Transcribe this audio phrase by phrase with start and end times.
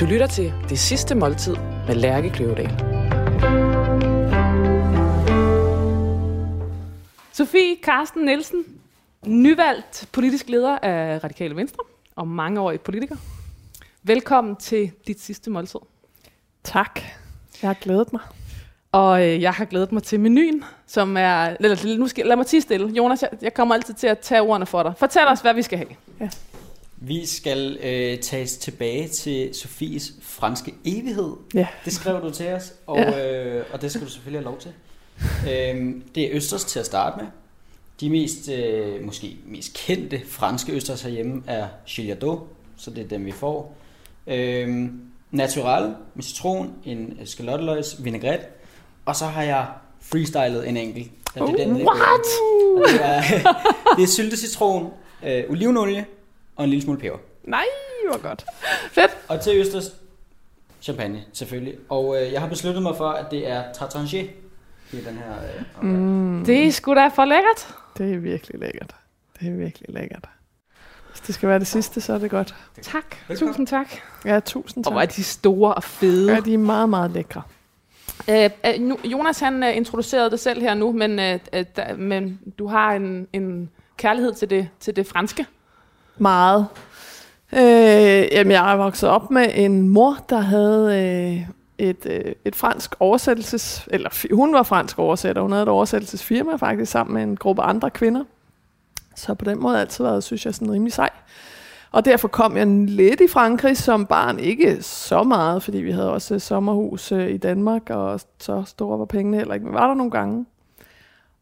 [0.00, 2.70] Du lytter til Det Sidste Måltid med Lærke Kløvedal.
[7.32, 8.64] Sofie Karsten Nielsen,
[9.26, 11.78] nyvalgt politisk leder af Radikale Venstre
[12.16, 13.16] og mangeårig politiker.
[14.02, 15.80] Velkommen til dit sidste måltid.
[16.64, 17.00] Tak.
[17.62, 18.22] Jeg har glædet mig.
[18.92, 21.56] Og øh, jeg har glædet mig til menuen, som er...
[21.60, 22.88] Eller, nu skal, lad mig tige stille.
[22.88, 24.92] Jonas, jeg, jeg kommer altid til at tage ordene for dig.
[24.96, 25.90] Fortæl os, hvad vi skal have.
[26.20, 26.28] Ja.
[26.96, 31.32] Vi skal øh, tages tilbage til Sofies franske evighed.
[31.54, 31.66] Ja.
[31.84, 33.44] Det skrev du til os, og, Ja.
[33.44, 34.72] øh, og det skal du selvfølgelig have lov til.
[35.52, 37.26] Øhm, det er østers til at starte med.
[38.00, 42.40] De mest, øh, måske mest kendte franske østers herhjemme er Gillardeau,
[42.76, 43.76] så det er dem, vi får.
[44.26, 48.46] Øhm, natural med citron, en skalotteløgs vinaigrette,
[49.06, 49.66] og så har jeg
[50.00, 51.10] freestylet en enkelt.
[51.36, 52.90] Så det er den, der What?
[52.92, 53.22] Det er,
[53.96, 54.90] det er syltet citron,
[55.26, 56.06] øh, olivenolie
[56.56, 57.18] og en lille smule peber.
[57.44, 57.64] Nej,
[58.10, 58.46] hvor godt.
[58.92, 59.10] Fedt.
[59.28, 59.84] Og til østers,
[60.82, 61.74] champagne selvfølgelig.
[61.88, 64.24] Og øh, jeg har besluttet mig for, at det er Tartanger
[64.92, 65.32] i den her.
[65.82, 66.44] Øh, mm.
[66.44, 67.74] Det er sgu da for lækkert.
[67.98, 68.94] Det er virkelig lækkert.
[69.40, 70.28] Det er virkelig lækkert.
[71.10, 72.54] Hvis det skal være det sidste, så er det godt.
[72.82, 73.16] Tak.
[73.28, 73.52] Velkommen.
[73.52, 73.88] Tusind tak.
[74.24, 75.16] Ja, tusind Og hvor er tak.
[75.16, 76.34] de store og fede.
[76.34, 77.42] Ja, de er meget, meget lækre.
[78.30, 81.94] Øh, øh, nu, Jonas han øh, introducerede det selv her nu, men, øh, øh, da,
[81.98, 85.46] men du har en, en kærlighed til det, til det franske.
[86.18, 86.66] Meget.
[87.52, 92.56] Øh, jamen, jeg er vokset op med en mor, der havde øh, et, øh, et
[92.56, 93.88] fransk oversættelses...
[93.90, 95.42] Eller hun var fransk oversætter.
[95.42, 98.24] Hun havde et oversættelsesfirma faktisk sammen med en gruppe andre kvinder.
[99.14, 101.10] Så på den måde altid været, synes jeg, sådan rimelig sej.
[101.92, 104.38] Og derfor kom jeg lidt i Frankrig som barn.
[104.38, 108.98] Ikke så meget, fordi vi havde også øh, sommerhus øh, i Danmark, og så store
[108.98, 109.66] var pengene heller ikke.
[109.66, 110.46] Men var der nogle gange.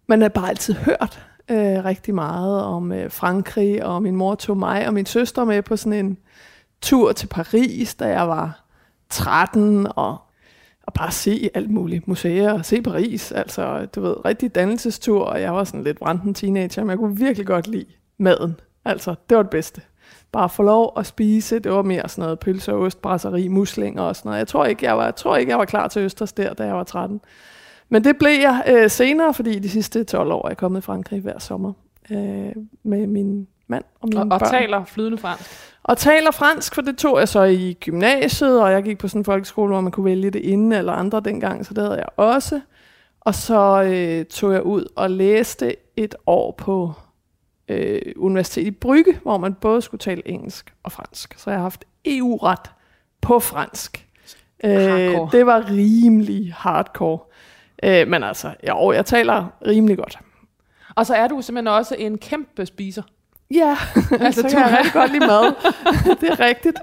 [0.07, 4.35] Men jeg har bare altid hørt øh, rigtig meget om øh, Frankrig, og min mor
[4.35, 6.19] tog mig og min søster med på sådan en
[6.81, 8.65] tur til Paris, da jeg var
[9.11, 10.19] 13, og,
[10.83, 15.41] og bare se alt muligt museer, og se Paris, altså du ved, rigtig dannelsestur, og
[15.41, 17.87] jeg var sådan lidt branden teenager, men jeg kunne virkelig godt lide
[18.19, 19.83] maden, altså det var det bedste.
[20.33, 24.03] Bare få lov at spise, det var mere sådan noget pølse og ost, brasserie, muslinger
[24.03, 24.39] og sådan noget.
[24.39, 26.65] Jeg tror ikke, jeg var, jeg tror ikke, jeg var klar til Østers der, da
[26.65, 27.21] jeg var 13.
[27.89, 30.83] Men det blev jeg øh, senere, fordi de sidste 12 år er jeg kommet i
[30.83, 31.73] Frankrig hver sommer
[32.11, 32.53] øh,
[32.83, 34.51] med min mand og mine Og, og børn.
[34.51, 35.51] taler flydende fransk.
[35.83, 39.21] Og taler fransk, for det tog jeg så i gymnasiet, og jeg gik på sådan
[39.21, 42.09] en folkeskole, hvor man kunne vælge det ene eller andre dengang, så det havde jeg
[42.17, 42.61] også.
[43.21, 46.93] Og så øh, tog jeg ud og læste et år på
[47.69, 51.35] øh, Universitetet i Brygge, hvor man både skulle tale engelsk og fransk.
[51.39, 52.71] Så jeg har haft EU-ret
[53.21, 54.09] på fransk.
[54.65, 54.71] Øh,
[55.33, 57.19] det var rimelig hardcore.
[57.85, 60.19] Øh, men altså, jo, jeg taler rimelig godt.
[60.95, 63.03] Og så er du simpelthen også en kæmpe spiser.
[63.51, 63.77] Ja,
[64.21, 65.55] Altså, så kan jeg rigtig godt lide mad.
[66.21, 66.79] det er rigtigt.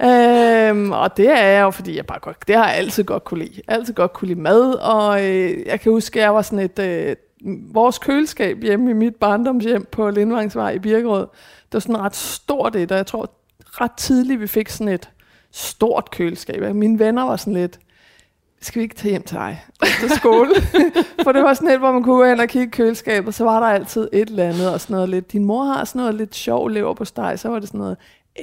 [0.00, 3.24] Øhm, og det er jeg jo, fordi jeg bare godt, det har jeg altid godt
[3.24, 3.60] kunne lide.
[3.68, 6.78] Altid godt kunne lide mad, og øh, jeg kan huske, at jeg var sådan et,
[6.78, 7.16] øh,
[7.74, 11.26] vores køleskab hjemme i mit barndomshjem på Lindvangsvej i Birkerød,
[11.64, 13.30] det var sådan ret stort et, og jeg tror
[13.64, 15.10] ret tidligt, vi fik sådan et
[15.52, 16.74] stort køleskab.
[16.74, 17.78] Mine venner var sådan lidt,
[18.62, 20.50] skal vi ikke tage hjem til dig efter skole?
[21.24, 23.34] For det var sådan et, hvor man kunne gå hen og kigge i køleskabet, og
[23.34, 26.00] så var der altid et eller andet, og sådan noget lidt, din mor har sådan
[26.00, 27.96] noget lidt sjov lever på steg, så var det sådan noget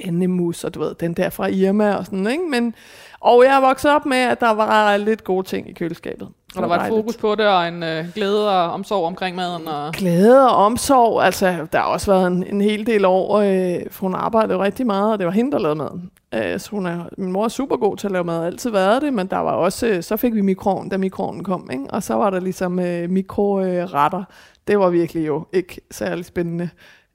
[0.04, 2.44] andemus, og du ved, den der fra Irma og sådan, ikke?
[2.50, 2.74] Men,
[3.20, 6.28] og jeg er vokset op med, at der var lidt gode ting i køleskabet.
[6.56, 9.68] Og der var et fokus på det, og en øh, glæde og omsorg omkring maden.
[9.68, 9.92] Og...
[9.92, 14.06] Glæde og omsorg, altså der har også været en, en hel del år, øh, for
[14.06, 16.10] hun arbejdede jo rigtig meget, og det var hende, der lavede maden.
[16.34, 19.02] Øh, så hun er, min mor er super god til at lave mad, altid været
[19.02, 21.84] det, men der var også, øh, så fik vi mikroen, da mikroen kom, ikke?
[21.90, 24.24] og så var der ligesom øh, mikroretter.
[24.68, 26.68] Det var virkelig jo ikke særlig spændende.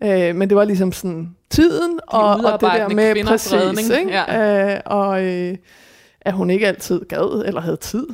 [0.04, 4.74] Øh, men det var ligesom sådan tiden, og, og det der med præcis, redning, ikke?
[4.74, 5.56] Øh, og øh,
[6.26, 8.08] at hun ikke altid gad, eller havde tid.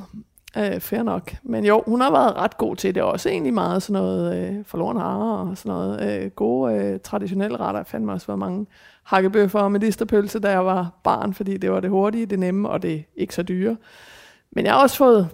[0.58, 1.36] Øh, fair nok.
[1.44, 3.30] Men jo, hun har været ret god til det også.
[3.30, 6.24] Egentlig meget sådan noget øh, forloren harer og sådan noget.
[6.24, 7.80] Øh, gode øh, traditionelle retter.
[7.80, 8.66] Jeg fandt mig også været mange
[9.04, 12.82] hakkebøffer og medisterpølse, da jeg var barn, fordi det var det hurtige, det nemme og
[12.82, 13.78] det ikke så dyre.
[14.52, 15.30] Men jeg har også fået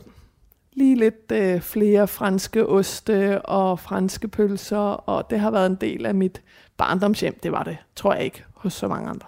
[0.74, 6.06] lige lidt øh, flere franske oste og franske pølser, og det har været en del
[6.06, 6.42] af mit
[6.78, 7.40] barndomshjem.
[7.44, 9.28] Det var det, tror jeg ikke, hos så mange andre.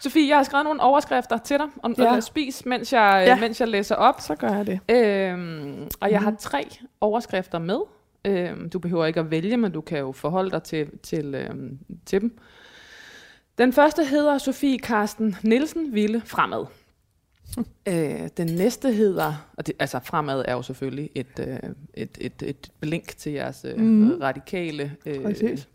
[0.00, 2.20] Sofie, jeg har skrevet nogle overskrifter til dig, om Ja.
[2.20, 3.34] spis, mens jeg, Ja.
[3.34, 3.40] ja.
[3.40, 4.20] mens jeg læser op.
[4.20, 4.80] Så gør jeg det.
[4.88, 6.24] Øhm, og jeg Mhm.
[6.24, 6.68] har tre
[7.00, 7.78] overskrifter med.
[8.24, 11.78] Øhm, du behøver ikke at vælge, men du kan jo forholde dig til, til, øhm,
[12.06, 12.38] til dem.
[13.58, 16.64] Den første hedder Sofie Karsten Nielsen ville fremad.
[17.88, 21.58] Øh, den næste hedder, og det, altså fremad er jo selvfølgelig et, øh,
[21.94, 23.86] et, et, et blink til jeres øh, Mhm.
[23.86, 24.12] mm.
[24.20, 25.68] radikale øh, Præcis.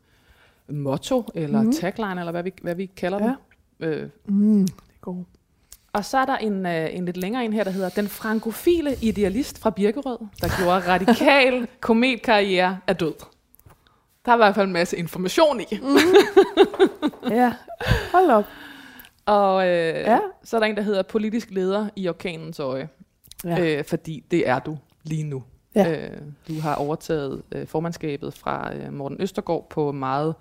[0.70, 1.66] motto, eller Mhm.
[1.68, 1.74] mm.
[1.74, 3.24] tagline, eller hvad vi, hvad vi kalder Ja.
[3.30, 3.36] det.
[3.80, 5.28] Øh, Mm, det er godt.
[5.94, 8.96] Og så er der en, øh, en lidt længere en her, der hedder Den frankofile
[9.02, 13.14] idealist fra Birkerød, der gjorde radikal kometkarriere af død.
[14.26, 15.80] Der er i hvert fald en masse information i.
[15.82, 15.98] Mm.
[17.32, 17.54] Ja,
[18.12, 18.46] hold op.
[19.26, 20.20] Og øh, Ja.
[20.44, 22.90] så er der en, der hedder Politisk leder i orkanens øje.
[23.44, 23.60] Ja.
[23.78, 25.44] Øh, fordi det er du lige nu.
[25.76, 25.92] Ja.
[26.10, 26.18] Øh,
[26.48, 30.36] du har overtaget øh, formandskabet fra øh, Morten Østergaard på meget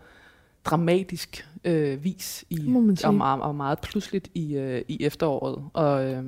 [0.65, 2.57] dramatisk øh, vis i,
[3.05, 5.65] og, meget, og meget pludseligt i, øh, i efteråret.
[5.73, 6.25] Og, øh,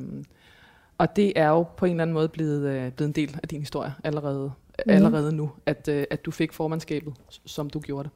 [0.98, 3.48] og det er jo på en eller anden måde blevet, øh, blevet en del af
[3.48, 4.52] din historie allerede,
[4.86, 4.92] mm.
[4.92, 8.12] allerede nu, at, øh, at du fik formandskabet, som du gjorde det.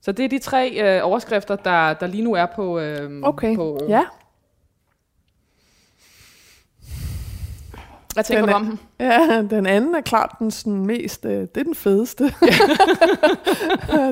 [0.00, 2.78] Så det er de tre øh, overskrifter, der, der lige nu er på...
[2.78, 4.04] Øh, Okay, på, ja.
[8.14, 8.78] Hvad tænker Den du er- om dem?
[9.06, 12.24] Ja, den anden er klart den sådan mest, øh, det er den fedeste.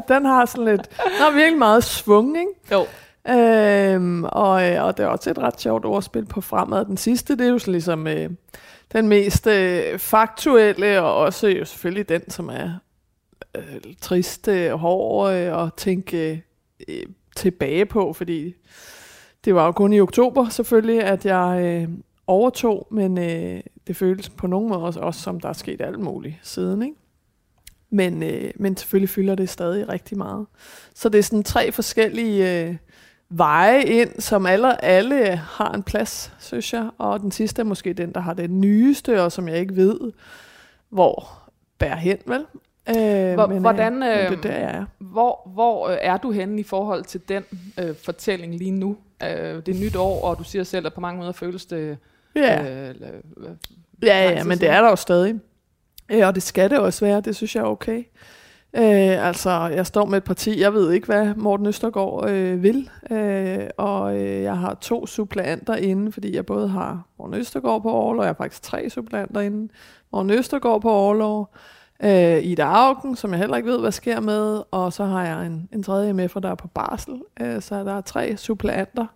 [0.09, 2.51] den har sådan lidt, den har virkelig meget svung, ikke?
[2.73, 2.87] Jo.
[3.35, 6.85] Øhm, og, øh, og det er også et ret sjovt ordspil på fremad.
[6.85, 8.31] Den sidste, det er jo sådan ligesom øh,
[8.93, 12.71] den mest øh, faktuelle, og også jo selvfølgelig den, som er
[13.57, 13.63] øh,
[14.01, 16.43] trist øh, og hård øh, at tænke
[16.89, 17.03] øh,
[17.37, 18.55] tilbage på, fordi
[19.45, 21.89] det var jo kun i oktober selvfølgelig, at jeg øh,
[22.27, 26.01] overtog, men øh, det føles på nogen måde også, også som, der er sket alt
[26.01, 26.95] muligt siden, ikke?
[27.91, 30.47] Men, øh, men selvfølgelig fylder det stadig rigtig meget.
[30.95, 32.77] Så det er sådan tre forskellige øh,
[33.31, 36.91] veje ind, som alle, alle har en plads, synes jeg.
[36.99, 40.01] Og den sidste er måske den, der har det nyeste, og som jeg ikke ved,
[40.91, 41.29] hvor
[41.79, 42.45] bærer hen, vel?
[42.89, 44.85] Øh, Hvor- men, hvordan, Øh, men det er øh, der, jeg er.
[44.99, 47.43] Hvor, hvor øh, er du henne i forhold til den
[47.79, 48.97] øh, fortælling lige nu?
[49.23, 49.29] Øh,
[49.67, 51.99] det er nyt år, og du siger selv, at på mange måder føles det...
[52.37, 52.89] Ja.
[52.89, 52.95] Øh,
[53.37, 53.49] øh,
[54.03, 55.35] Ja, ja, men det er der jo stadig.
[56.13, 57.99] Øh, og det skal det også være, det synes jeg er okay.
[58.77, 62.91] Øh, altså, jeg står med et parti, jeg ved ikke, hvad Morten Østergaard øh, vil,
[63.11, 67.91] øh, og øh, jeg har to suppleanter inde, fordi jeg både har Morten Østergaard på
[67.91, 69.73] overlov, jeg har faktisk tre suppleanter inde,
[70.13, 71.55] Morten Østergaard på overlov,
[72.03, 75.47] øh, Ida Augen, som jeg heller ikke ved, hvad sker med, og så har jeg
[75.47, 79.07] en, en tredje MF'er, der er på barsel, øh, så der er tre suppleanter,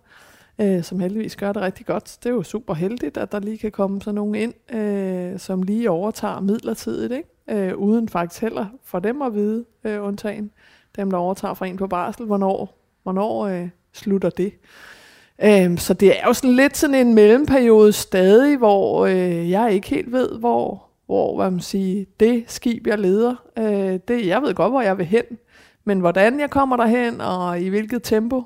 [0.61, 2.17] øh, som heldigvis gør det rigtig godt.
[2.23, 5.61] Det er jo super heldigt, at der lige kan komme sådan nogen ind, øh, som
[5.61, 7.29] lige overtager midlertidigt, ikke?
[7.49, 10.51] Øh, uden faktisk heller for dem at vide, øh, undtagen
[10.95, 14.53] dem, der overtager fra en på barsel, hvornår, hvornår øh, slutter det.
[15.43, 19.89] Øh, så det er jo sådan lidt sådan en mellemperiode stadig, hvor øh, jeg ikke
[19.89, 24.53] helt ved, hvor, hvor hvad man siger, det skib, jeg leder, øh, det, jeg ved
[24.53, 25.23] godt, hvor jeg vil hen,
[25.83, 28.43] men hvordan jeg kommer derhen, og i hvilket tempo,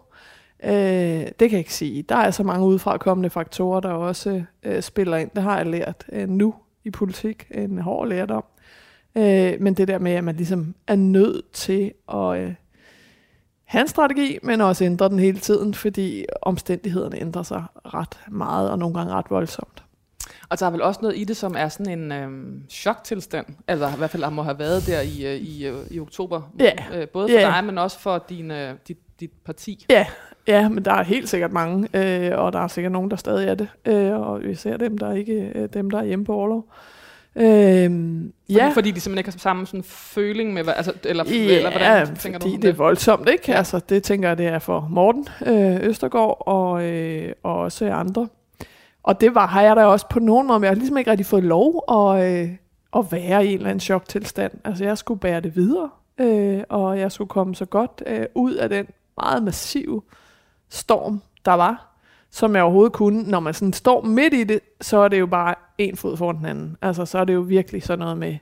[0.63, 2.01] Øh, det kan jeg ikke sige.
[2.03, 5.29] Der er så mange udefrakommende faktorer, der også øh, spiller ind.
[5.35, 7.47] Det har jeg lært øh, nu i politik.
[7.51, 8.43] En hård lærdom.
[9.15, 12.53] Øh, men det der med, at man ligesom er nødt til at øh,
[13.65, 18.69] have en strategi, men også ændre den hele tiden, fordi omstændighederne ændrer sig ret meget,
[18.71, 19.83] og nogle gange ret voldsomt.
[20.49, 23.45] og der er vel også noget i det, som er sådan en øhm, choktilstand.
[23.67, 26.41] Altså i hvert fald der må have været der i, øh, i, øh, i oktober.
[26.59, 26.71] Ja.
[26.93, 27.45] Øh, både for Ja.
[27.47, 29.85] dig, men også for din, øh, dit, dit parti.
[29.89, 30.05] Ja,
[30.47, 33.47] ja, men der er helt sikkert mange, øh, og der er sikkert nogen, der stadig
[33.47, 33.67] er det.
[33.85, 36.65] Øh, og vi ser dem, der ikke øh, dem, der er hjemme på overlov.
[37.35, 38.71] Øh, Fordi, ja.
[38.73, 42.39] fordi de simpelthen ikke har samme sådan føling med, altså, eller, Ja, eller hvordan tænker
[42.39, 43.51] fordi du om det er voldsomt, ikke?
[43.51, 43.57] Ja.
[43.57, 48.27] Altså, det tænker jeg, det er for Morten øh, Østergaard og, øh, og også andre.
[49.03, 51.11] Og det var, har jeg da også på nogen måde, men jeg har ligesom ikke
[51.11, 52.49] rigtig fået lov at, øh,
[52.95, 54.51] at være i en eller anden choktilstand.
[54.65, 58.53] Altså, jeg skulle bære det videre, øh, og jeg skulle komme så godt øh, ud
[58.53, 60.01] af den meget massive
[60.69, 61.97] storm, der var,
[62.29, 63.23] som jeg overhovedet kunne.
[63.23, 66.37] Når man sådan står midt i det, så er det jo bare en fod foran
[66.37, 66.77] den anden.
[66.81, 68.37] Altså, så er det jo virkelig sådan noget med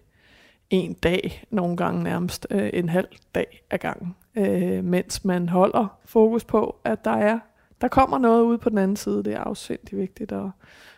[0.70, 6.00] en dag, nogle gange nærmest øh, en halv dag ad gangen, øh, mens man holder
[6.06, 7.40] fokus på, at der er,
[7.82, 9.24] der kommer noget ud på den anden side.
[9.24, 10.50] Det er afsindig vigtigt at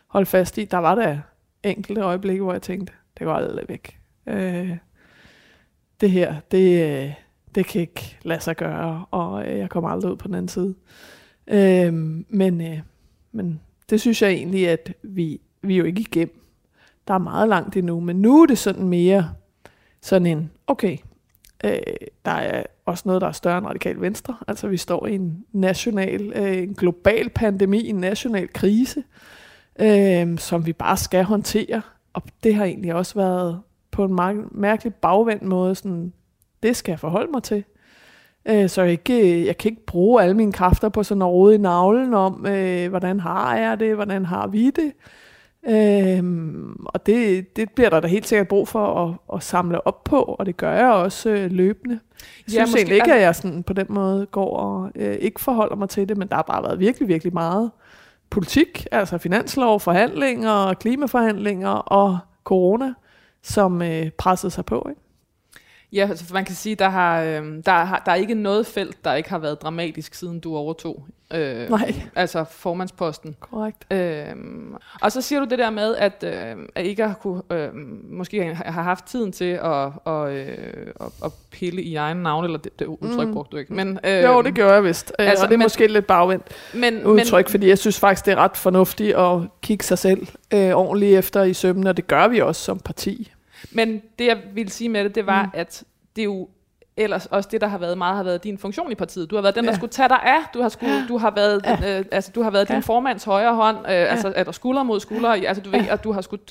[0.07, 0.65] holde fast i.
[0.65, 1.17] Der var der
[1.63, 3.99] enkelte øjeblikke, hvor jeg tænkte, det går aldrig væk.
[4.27, 4.77] Øh,
[6.01, 7.13] det her, det, øh,
[7.55, 10.49] det kan ikke lade sig gøre, og øh, jeg kommer aldrig ud på den anden
[10.49, 10.75] side.
[11.47, 11.93] Øh,
[12.29, 12.79] men, øh,
[13.31, 16.41] men det synes jeg egentlig, at vi, vi er jo ikke igennem.
[17.07, 19.29] Der er meget langt endnu, men nu er det sådan mere
[20.01, 20.97] sådan en, okay,
[21.63, 21.77] øh,
[22.25, 24.37] der er også noget, der er større end radikal venstre.
[24.47, 29.03] Altså vi står i en national, øh, en global pandemi, en national krise,
[29.79, 31.81] øh, som vi bare skal håndtere.
[32.13, 33.61] Og det har egentlig også været
[33.91, 34.19] på en
[34.51, 36.13] mærkelig bagvendt måde, sådan,
[36.63, 37.63] det skal jeg forholde mig til.
[38.45, 41.55] Øh, så jeg, ikke, jeg kan ikke bruge alle mine kræfter på sådan at rode
[41.55, 44.91] i navlen om, øh, hvordan har jeg det, hvordan har vi det.
[45.69, 50.03] Øhm, og det, det bliver der da helt sikkert brug for at, at samle op
[50.03, 51.99] på, og det gør jeg også øh, løbende.
[52.47, 55.15] Jeg Ja, synes måske- egentlig ikke, at jeg sådan på den måde går og øh,
[55.15, 57.71] ikke forholder mig til det, men der har bare været virkelig, virkelig meget
[58.29, 62.93] politik, altså finanslov, forhandlinger, klimaforhandlinger og corona,
[63.43, 64.85] som øh, pressede sig på.
[64.89, 65.01] Ikke?
[65.93, 69.05] Ja, altså man kan sige, der har, øh, der, har, der er ikke noget felt,
[69.05, 71.05] der ikke har været dramatisk, siden du overtog.
[71.33, 71.93] Øh, Nej.
[72.15, 73.35] Altså formandsposten.
[73.39, 73.93] Korrekt.
[73.93, 74.25] Øh,
[75.01, 77.69] og så siger du det der med, at, øh, at ikke har kunne, øh,
[78.11, 82.57] måske har haft tiden til at, og, øh, at, at pille i egen navn, eller
[82.59, 83.33] det, det udtryk Mm.
[83.33, 83.73] brugte du ikke.
[83.73, 85.13] Men, øh, Jo, det gjorde jeg vist.
[85.19, 87.99] Øh, altså, og det er men- måske lidt bagvendt men, udtryk, men, fordi jeg synes
[87.99, 91.97] faktisk, det er ret fornuftigt at kigge sig selv øh, ordentligt efter i sømmen, og
[91.97, 93.31] det gør vi også som parti.
[93.71, 95.49] Men det, jeg ville sige med det, det var, Mm.
[95.53, 95.83] at
[96.15, 96.49] det er jo
[96.97, 99.29] ellers også det, der har været meget, har været din funktion i partiet.
[99.29, 99.75] Du har været den, der Ja.
[99.75, 100.39] skulle tage dig af.
[100.53, 101.99] Du har, skulle, du har været, Ja.
[101.99, 102.73] øh, altså, du har været Ja.
[102.73, 105.29] din formands højre hånd, øh, altså, eller skulder mod skulder.
[105.29, 106.43] Altså, du ved, at du har skulle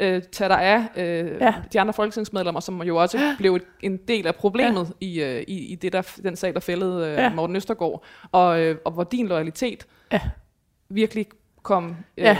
[0.00, 1.54] øh, tage dig af øh, Ja.
[1.72, 5.72] de andre folketingsmedlemmer, som jo også blev et, en del af problemet i, øh, i,
[5.72, 7.34] i det der, den sag, der fældede øh, Ja.
[7.34, 8.04] Morten Østergaard.
[8.32, 10.20] Og, øh, og hvor din loyalitet Ja.
[10.88, 11.26] virkelig
[11.62, 11.96] kom...
[12.16, 12.36] Øh, Ja.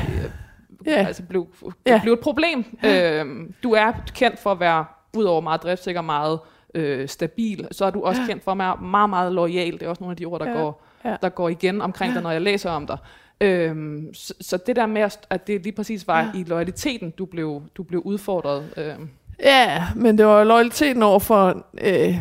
[0.88, 1.06] Ja.
[1.06, 1.46] Altså blev,
[1.86, 2.00] Ja.
[2.02, 2.64] blev et problem.
[2.84, 4.84] Øhm, du er kendt for at være,
[5.16, 6.38] udover meget driftsikker, meget
[6.74, 9.72] øh, stabil, så er du også kendt for at være meget, meget lojal.
[9.72, 10.56] Det er også nogle af de ord, der, Ja.
[10.56, 11.16] går, Ja.
[11.22, 12.96] der går igen omkring dig, når jeg læser om dig.
[13.40, 17.62] Øhm, så, så det der med, at- det lige præcis var i loyaliteten, du blev,
[17.76, 18.64] du blev udfordret.
[18.76, 19.08] Øhm.
[19.44, 22.14] Ja, men det var loyaliteten over for øh,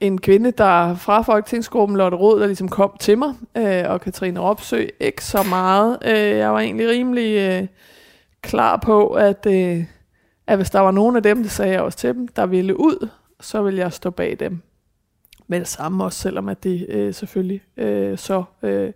[0.00, 4.40] en kvinde, der fra Folketingsgruppen, Lotte Rod, der ligesom kom til mig, øh, og Katrine
[4.40, 5.98] Ropsø, ikke så meget.
[6.04, 7.66] Øh, jeg var egentlig rimelig øh,
[8.42, 9.84] klar på, at, øh,
[10.46, 12.80] at hvis der var nogen af dem, det sagde jeg også til dem, der ville
[12.80, 13.08] ud,
[13.40, 14.62] så ville jeg stå bag dem.
[15.46, 18.92] Med det samme også, selvom at de øh, selvfølgelig øh, så øh,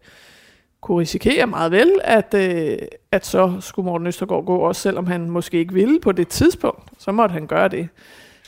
[0.81, 2.79] kunne risikere meget vel, at, øh,
[3.13, 6.83] at så skulle Morten Østergaard gå, også selvom han måske ikke ville på det tidspunkt,
[6.99, 7.89] så måtte han gøre det.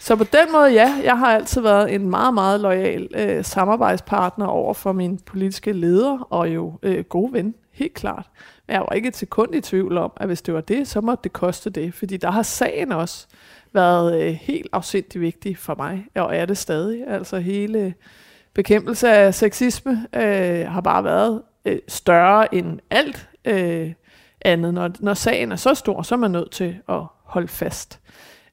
[0.01, 4.47] Så på den måde, ja, jeg har altid været en meget, meget lojal øh, samarbejdspartner
[4.47, 8.31] over for min politiske leder, og jo øh, god ven, helt klart.
[8.67, 11.01] Men jeg var ikke et sekund i tvivl om, at hvis det var det, så
[11.01, 13.27] måtte det koste det, fordi der har sagen også
[13.73, 17.09] været øh, helt afsindig vigtig for mig, og er det stadig.
[17.09, 17.95] Altså hele
[18.55, 23.93] bekæmpelse af sexisme øh, har bare været øh, større end alt øh,
[24.41, 24.75] andet.
[24.75, 28.01] Når, når sagen er så stor, så er man nødt til at holde fast.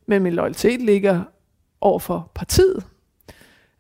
[0.06, 1.22] Men min loyalitet ligger
[1.82, 2.84] over for partiet.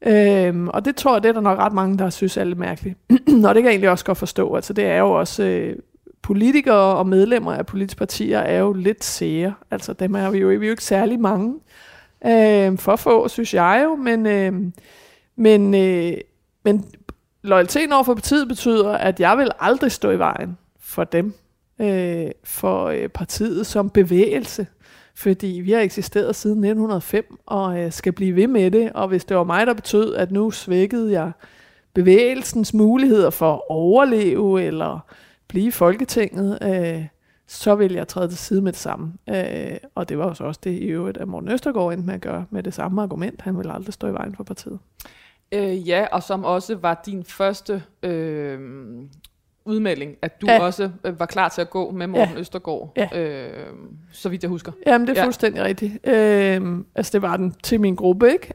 [0.05, 2.59] Øhm, og det tror jeg, det er der nok ret mange, der synes er lidt
[2.59, 2.97] mærkeligt.
[3.47, 4.55] og det kan jeg egentlig også godt forstå.
[4.55, 5.43] Altså det er jo også...
[5.43, 5.75] Øh,
[6.23, 9.53] politikere og medlemmer af politiske partier er jo lidt sære.
[9.71, 11.55] Altså dem er vi jo, vi er jo ikke særlig mange.
[12.25, 14.53] Øh, for få, synes jeg jo, men, øh,
[15.35, 16.13] men, øh,
[16.63, 16.85] men
[17.41, 21.33] loyaliteten over for partiet betyder, at jeg vil aldrig stå i vejen for dem,
[21.79, 24.67] øh, for øh, partiet som bevægelse.
[25.15, 28.91] Fordi vi har eksisteret siden 1905 og øh, skal blive ved med det.
[28.93, 31.31] Og hvis det var mig, der betød, at nu svækkede jeg
[31.93, 35.05] bevægelsens muligheder for at overleve eller
[35.47, 37.05] blive i Folketinget, øh,
[37.47, 39.13] så vil jeg træde til side med det samme.
[39.29, 42.13] Øh, og det var jo så også det i øvrigt, at Morten Østergaard endte med
[42.13, 43.41] at gøre med det samme argument.
[43.41, 44.79] Han vil aldrig stå i vejen for partiet.
[45.51, 48.59] Øh, ja, og som også var din første øh,
[49.65, 50.59] udmelding, at du Ja.
[50.61, 52.39] også øh, var klar til at gå med Morten ja.
[52.39, 53.19] Østergaard, Ja.
[53.21, 53.67] øh,
[54.11, 54.71] så vidt jeg husker.
[54.87, 55.25] Jamen, det er Ja.
[55.25, 55.93] fuldstændig rigtigt.
[56.07, 58.53] Øh, altså, det var den til min gruppe, ikke?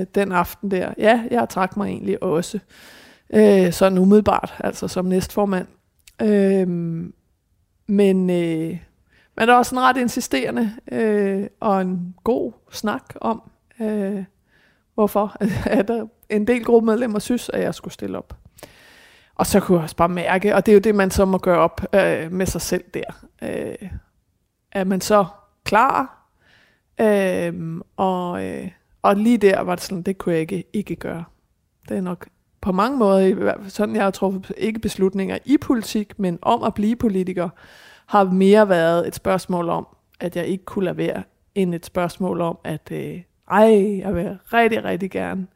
[0.00, 0.94] Øh, den aften der.
[0.98, 2.58] Ja, jeg trak mig egentlig også.
[3.34, 5.66] Øh, sådan umiddelbart, altså som næstformand.
[6.22, 7.14] Øhm,
[7.86, 8.78] men, øh,
[9.36, 13.42] men der var en ret insisterende øh, og en god snak om,
[13.80, 14.24] øh,
[14.94, 18.36] hvorfor at der en del gruppemedlemmer synes, at jeg skulle stille op.
[19.34, 21.38] Og så kunne jeg også bare mærke, og det er jo det, man så må
[21.38, 23.26] gøre op øh, med sig selv der.
[23.42, 23.90] Øh,
[24.72, 25.26] er man så
[25.64, 26.28] klar?
[27.00, 28.70] Øh, og, øh,
[29.02, 31.24] og lige der var det sådan, det kunne jeg ikke, ikke gøre.
[31.88, 32.28] Det er nok
[32.60, 36.96] på mange måder, sådan jeg har truffet ikke beslutninger i politik, men om at blive
[36.96, 37.48] politiker,
[38.06, 39.86] har mere været et spørgsmål om,
[40.20, 41.22] at jeg ikke kunne lade være,
[41.54, 45.46] end et spørgsmål om, at øh, ej, jeg vil rigtig, rigtig gerne.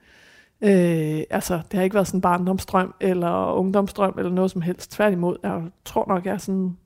[0.65, 4.91] Øh, altså, det har ikke været sådan en barndomsdrøm eller ungdomsdrøm eller noget som helst.
[4.93, 6.77] Tværtimod, jeg tror nok, jeg er sådan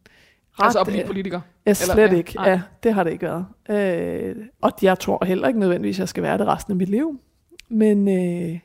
[0.60, 0.64] ret...
[0.64, 1.40] Altså at blive øh, politiker.
[1.66, 2.42] Ja, Eller- slet ja, ikke.
[2.42, 3.46] Ja, det har det ikke været.
[4.28, 6.88] Øh, og jeg tror heller ikke nødvendigvis, at jeg skal være det resten af mit
[6.88, 7.20] liv.
[7.68, 8.58] Men, øh,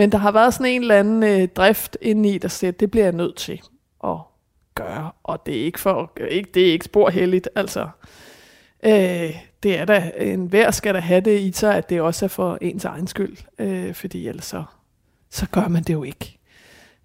[0.00, 2.90] men der har været sådan en eller anden øh, drift inde i, der siger, det
[2.90, 3.60] bliver jeg nødt til
[4.04, 4.16] at
[4.74, 5.10] gøre.
[5.22, 7.48] Og det er ikke, for, ikke, det er ikke spor heldigt.
[7.54, 7.88] Altså,
[8.82, 12.24] øh, det er da, en hver skal da have det i sig, at det også
[12.24, 13.36] er for ens egen skyld.
[13.58, 14.64] Øh, fordi ellers så,
[15.30, 16.38] så gør man det jo ikke.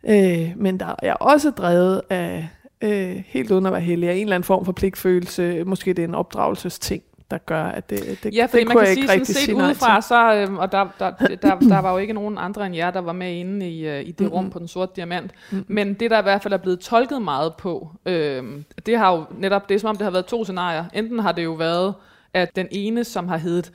[0.04, 2.50] Øh, men der er også drevet af,
[2.82, 5.64] øh, helt uden at være heldig, af en eller anden form for pligtfølelse.
[5.64, 8.86] Måske det er en opdragelsesting, der gør, at det, det, Ja, fordi det man kunne
[8.86, 11.60] kan jeg sige, ikke sådan rigtig set sige udefra, så, øhm, og der, der, der,
[11.60, 14.12] der var jo ikke nogen andre end jer, der var med inde i, øh, i
[14.12, 14.52] det rum Mhm.
[14.52, 15.32] på den sorte diamant.
[15.52, 15.66] Mhm.
[15.68, 19.24] Men det, der i hvert fald er blevet tolket meget på, øhm, det har jo
[19.40, 20.86] netop, det er som om, det har været to scenarier.
[20.94, 21.94] Enten har det jo været,
[22.34, 23.72] at den ene, som har heddet,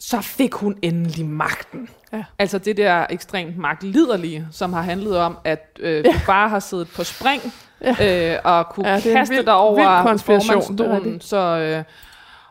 [0.00, 1.88] så fik hun endelig magten.
[2.12, 2.24] Ja.
[2.38, 6.88] Altså det der ekstremt magtliderlige, som har handlet om, at øh, du bare har siddet
[6.96, 7.42] på spring,
[7.82, 8.32] Ja.
[8.34, 11.24] øh, og kunne Ja, ja, kaste vild- dig over er rigtigt.
[11.24, 11.84] Så, øh,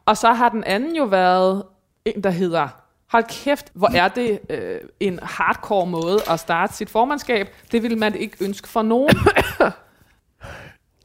[0.07, 1.63] og så har den anden jo været
[2.05, 2.67] en, der hedder,
[3.07, 7.47] hold kæft, hvor er det øh, en hardcore måde at starte sit formandskab.
[7.71, 9.15] Det vil man ikke ønske for nogen.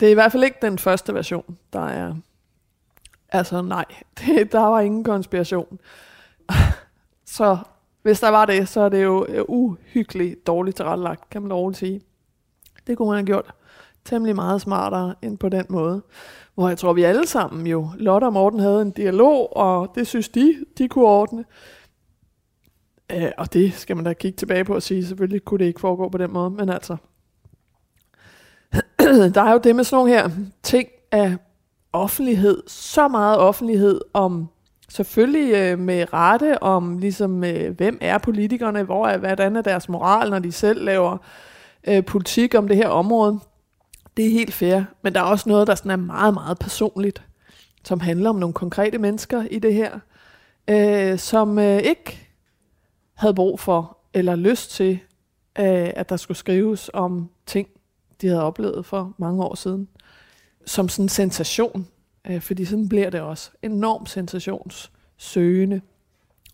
[0.00, 2.14] Det er i hvert fald ikke den første version, der er...
[3.28, 3.84] Altså nej,
[4.18, 5.78] det, der var ingen konspiration.
[7.26, 7.58] så
[8.02, 11.78] hvis der var det, så er det jo øh, uhyggeligt dårligt tilrettelagt, kan man roligt
[11.78, 12.00] sige.
[12.86, 13.54] Det kunne man have gjort
[14.04, 16.02] temmelig meget smartere end på den måde.
[16.54, 20.06] Hvor jeg tror, vi alle sammen jo, Lotte og Morten havde en dialog, og det
[20.06, 21.44] synes de, de kunne ordne.
[23.12, 25.80] Øh, og det skal man da kigge tilbage på og sige, selvfølgelig kunne det ikke
[25.80, 26.96] foregå på den måde, men altså,
[29.34, 30.30] der er jo det med sådan nogle her
[30.62, 31.36] ting af
[31.92, 34.48] offentlighed, så meget offentlighed om,
[34.88, 39.88] selvfølgelig øh, med rette om, ligesom, øh, hvem er politikerne, hvor er, hvordan er deres
[39.88, 41.18] moral, når de selv laver
[41.88, 43.40] øh, politik om det her område.
[44.16, 47.22] Det er helt fair, men der er også noget, der sådan er meget, meget personligt,
[47.84, 49.98] som handler om nogle konkrete mennesker i det her,
[50.68, 52.28] øh, som øh, ikke
[53.14, 54.92] havde brug for eller lyst til,
[55.58, 57.68] øh, at der skulle skrives om ting,
[58.20, 59.88] de havde oplevet for mange år siden,
[60.66, 61.88] som sådan en sensation.
[62.26, 63.50] Øh, fordi sådan bliver det også.
[63.62, 65.80] Enormt sensationssøgende.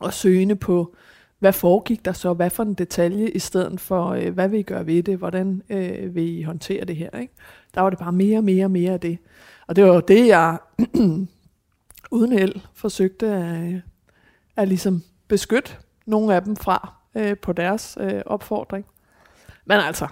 [0.01, 0.95] Og søgende på,
[1.39, 2.33] hvad foregik der så?
[2.33, 5.19] Hvad for en detalje, i stedet for, øh, hvad vil I gøre ved det?
[5.19, 7.19] Hvordan øh, vil I håndtere det her?
[7.19, 7.35] Ikke?
[7.75, 9.19] Der var det bare mere og mere og mere af det.
[9.67, 10.59] Og det var jo det, jeg
[12.11, 13.81] uden held forsøgte at, øh,
[14.57, 15.73] at ligesom beskytte
[16.07, 18.87] nogle af dem fra øh, på deres øh, opfordring.
[19.65, 20.09] Men altså,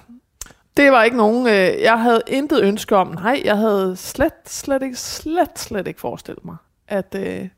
[0.76, 3.08] det var ikke nogen, øh, jeg havde intet ønske om.
[3.08, 6.56] Nej, jeg havde slet, slet ikke, slet, slet ikke forestillet mig,
[6.88, 7.48] at øh,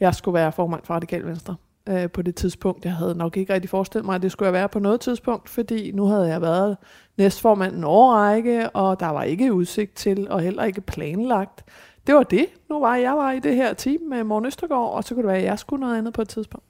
[0.00, 1.56] jeg skulle være formand for Radikal Venstre
[1.88, 2.84] øh, på det tidspunkt.
[2.84, 5.48] Jeg havde nok ikke rigtig forestillet mig, at det skulle jeg være på noget tidspunkt,
[5.48, 6.76] fordi nu havde jeg været
[7.16, 11.64] næstformand en årrække, og der var ikke udsigt til, og heller ikke planlagt.
[12.06, 12.46] Det var det.
[12.70, 15.28] Nu var jeg var i det her team med Morten Østergaard, og så kunne det
[15.28, 16.66] være, at jeg skulle noget andet på et tidspunkt.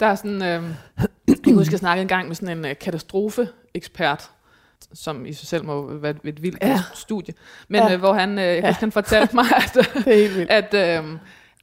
[0.00, 0.62] Der er sådan, øh,
[1.28, 4.30] jeg kan huske, jeg snakkede en gang med sådan en øh, katastrofeekspert,
[4.94, 6.80] som i sig selv må være et vildt Ja.
[6.94, 7.34] studie,
[7.68, 7.92] men Ja.
[7.94, 8.68] øh, hvor han, øh, jeg Ja.
[8.68, 9.76] huske, han fortalte mig, at,
[10.74, 11.04] at, øh,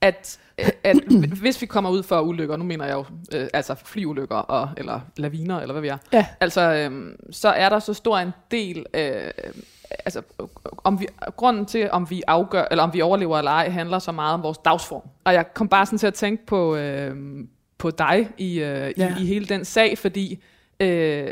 [0.02, 0.40] at,
[0.84, 0.96] at
[1.42, 3.06] hvis vi kommer ud for ulykker, nu mener jeg jo
[3.38, 6.26] øh, altså flyulykker og, eller laviner, eller hvad vi er, Ja.
[6.40, 9.32] altså, øh, så er der så stor en del, øh,
[10.06, 10.22] altså
[10.84, 14.12] om vi, grunden til, om vi afgør, eller om vi overlever eller ej, handler så
[14.12, 15.02] meget om vores dagsform.
[15.24, 17.16] Og jeg kom bare sådan til at tænke på, øh,
[17.78, 19.16] på dig i, øh, Ja.
[19.20, 20.44] i, i hele den sag, fordi
[20.80, 21.30] øh,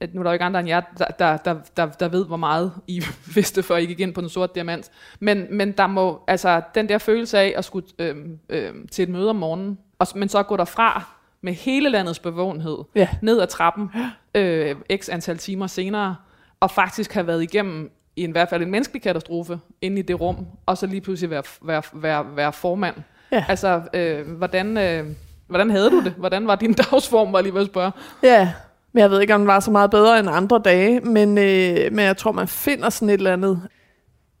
[0.00, 2.26] at nu er der jo ikke andre end jer, der, der, der, der, der ved,
[2.26, 3.02] hvor meget I
[3.34, 4.90] vidste, før I gik ind på den sorte diamant.
[5.20, 8.16] Men, men der må, altså den der følelse af at skulle øh,
[8.48, 12.78] øh, til et møde om morgenen, og, men så gå derfra med hele landets bevågenhed,
[12.94, 13.08] Ja.
[13.22, 13.90] ned ad trappen,
[14.34, 16.16] øh, x antal timer senere,
[16.60, 20.20] og faktisk have været igennem i en, hvert fald en menneskelig katastrofe inde i det
[20.20, 22.94] rum, og så lige pludselig være, være, være, være formand.
[23.32, 23.44] Ja.
[23.48, 25.06] Altså, øh, hvordan, øh,
[25.48, 26.12] hvordan havde du det?
[26.12, 27.92] Hvordan var din dagsform, var lige ved at spørge?
[28.22, 28.52] Ja,
[28.92, 31.92] men jeg ved ikke, om den var så meget bedre end andre dage, men, øh,
[31.92, 33.68] men jeg tror, man finder sådan et eller andet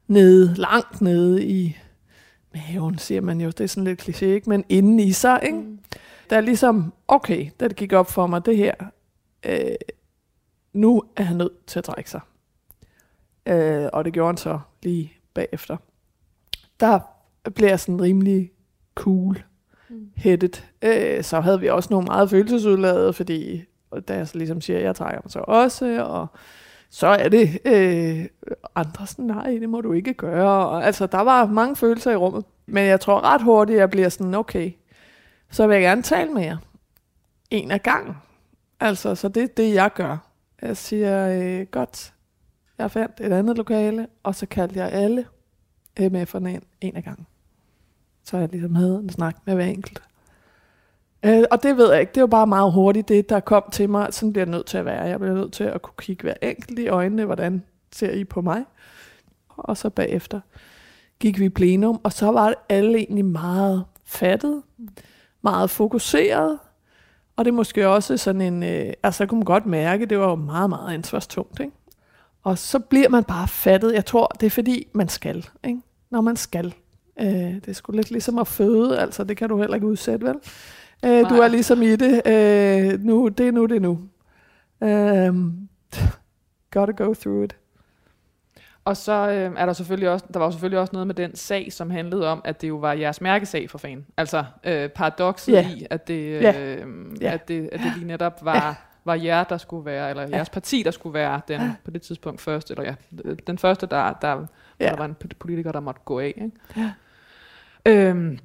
[0.06, 1.76] nede, langt nede i
[2.54, 3.46] maven, siger man jo.
[3.46, 4.50] Det er sådan lidt kliché, ikke?
[4.50, 5.58] Men inden i sig, ikke?
[5.58, 5.78] Mm.
[6.30, 8.74] Der er ligesom, okay, da det gik op for mig, det her,
[9.46, 9.74] øh,
[10.72, 12.20] nu er han nødt til at trække sig.
[13.46, 15.76] Øh, og det gjorde han så lige bagefter.
[16.80, 17.00] Der
[17.54, 18.50] blev jeg sådan rimelig
[18.94, 19.42] cool
[19.90, 20.10] Mm.
[20.16, 20.64] hættet.
[20.82, 23.64] Øh, så havde vi også nogle meget følelsesudladet, fordi
[24.08, 26.26] da jeg så ligesom siger, at jeg trækker mig så også, og
[26.90, 28.26] så er det øh,
[28.74, 30.66] andre sådan, nej, det må du ikke gøre.
[30.66, 32.44] Og, altså, der var mange følelser i rummet.
[32.66, 34.72] Men jeg tror ret hurtigt, at jeg bliver sådan, okay,
[35.50, 36.56] så vil jeg gerne tale med jer.
[37.50, 38.16] En af gangen.
[38.80, 40.16] Altså, så det er det, jeg gør.
[40.62, 42.14] Jeg siger, øh, godt,
[42.78, 45.26] jeg fandt et andet lokale, og så kaldte jeg alle
[46.00, 47.26] MF'erne ind en af gangen.
[48.28, 50.02] Så jeg ligesom havde en snak med hver enkelt.
[51.22, 53.90] Øh, og det ved jeg ikke, det var bare meget hurtigt det, der kom til
[53.90, 54.14] mig.
[54.14, 55.02] Sådan bliver jeg nødt til at være.
[55.02, 57.62] Jeg bliver nødt til at kunne kigge hver enkelt i øjnene, hvordan
[57.92, 58.64] ser I på mig?
[59.48, 60.40] Og så bagefter
[61.20, 64.62] gik vi i plenum, og så var det alle egentlig meget fattet,
[65.42, 66.58] meget fokuseret,
[67.36, 70.18] og det er måske også sådan en, øh, altså jeg kunne man godt mærke, det
[70.18, 71.72] var jo meget, meget ansvarstungt, ikke?
[72.42, 73.94] Og så bliver man bare fattet.
[73.94, 75.80] Jeg tror, det er fordi, man skal, ikke?
[76.10, 76.74] Når man skal.
[77.20, 80.26] Øh, det er sgu lidt ligesom at føde, altså det kan du heller ikke udsætte,
[80.26, 80.34] vel?
[81.04, 82.22] Øh, du er ligesom i det.
[82.26, 84.00] Øh, nu, det er nu, det er nu.
[84.82, 85.52] Øh,
[86.70, 87.56] gotta go through it.
[88.84, 91.72] Og så øh, er der selvfølgelig også, der var selvfølgelig også noget med den sag,
[91.72, 94.06] som handlede om, at det jo var jeres mærkesag for fan.
[94.16, 95.68] Altså øh, paradokset Ja.
[95.68, 96.52] i, at det, øh, Ja.
[97.20, 97.32] ja.
[97.32, 100.82] at det, at det lige netop var, var jer, der skulle være, eller jeres parti,
[100.82, 104.46] der skulle være den på det tidspunkt første, eller ja, den første, der, der.
[104.80, 104.88] Ja.
[104.90, 106.34] der var en politiker, der måtte gå af.
[106.36, 106.50] Ikke?
[106.76, 106.90] Ja.
[107.88, 108.38] Øhm,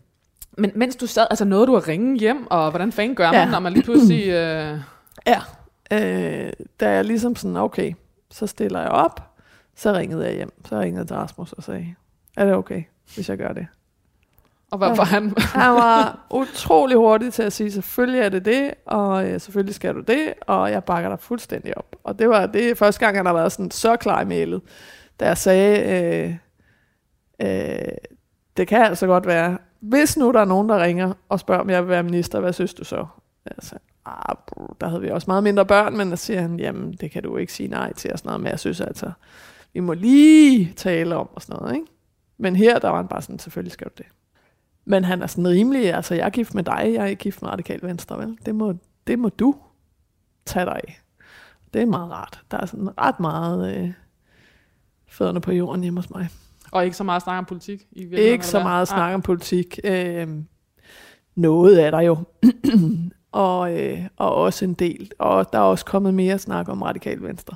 [0.57, 3.35] men mens du sad, altså nåede du at ringe hjem, og hvordan fanden gør man,
[3.35, 3.51] Ja.
[3.51, 4.27] når man lige pludselig...
[4.33, 4.77] Øh,
[5.27, 5.41] Ja.
[5.93, 7.93] Øh, da jeg ligesom sådan, okay,
[8.31, 9.21] så stiller jeg op,
[9.75, 10.53] så ringede jeg hjem.
[10.65, 11.95] Så ringede jeg til Rasmus og sagde,
[12.37, 12.83] er det okay,
[13.15, 13.67] hvis jeg gør det?
[14.71, 15.33] og hvad var han?
[15.55, 19.95] Han var utrolig hurtig til at sige, selvfølgelig er det det, og øh, selvfølgelig skal
[19.95, 21.95] du det, og jeg bakker dig fuldstændig op.
[22.03, 24.61] Og det var det første gang, han har været sådan så klar i mailet,
[25.19, 26.35] da jeg sagde, øh,
[27.47, 27.87] øh,
[28.57, 31.69] det kan altså godt være, hvis nu der er nogen, der ringer og spørger, om
[31.69, 33.05] jeg vil være minister, hvad synes du så?
[33.45, 34.35] Altså, ah,
[34.81, 37.37] der havde vi også meget mindre børn, men der siger han, jamen det kan du
[37.37, 39.11] ikke sige nej til og sådan noget, men jeg synes altså,
[39.73, 41.87] vi må lige tale om og sådan noget, ikke?
[42.37, 44.05] Men her, der var han bare sådan, selvfølgelig skal du det.
[44.85, 47.41] Men han er sådan rimelig, altså jeg er gift med dig, jeg er ikke gift
[47.41, 48.37] med Radikal Venstre, vel?
[48.45, 48.73] Det må,
[49.07, 49.55] det må du
[50.45, 51.01] tage dig af.
[51.73, 52.41] Det er meget rart.
[52.51, 53.91] Der er sådan ret meget øh,
[55.07, 56.29] fødderne på jorden hjemme hos mig
[56.73, 57.87] og ikke så meget snak om politik?
[57.91, 59.79] I Ikke så meget snak om politik.
[59.83, 60.27] Øh,
[61.35, 62.17] noget er der jo.
[63.31, 65.11] og, øh, og også en del.
[65.19, 67.55] Og der er også kommet mere snak om Radikal Venstre.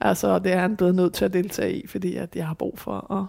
[0.00, 2.78] Altså, det er han blevet nødt til at deltage i, fordi at jeg har brug
[2.78, 3.26] for at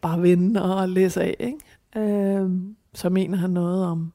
[0.00, 1.36] bare vinde og læse af.
[1.40, 2.10] Ikke?
[2.10, 2.50] Øh,
[2.94, 4.12] så mener han noget om,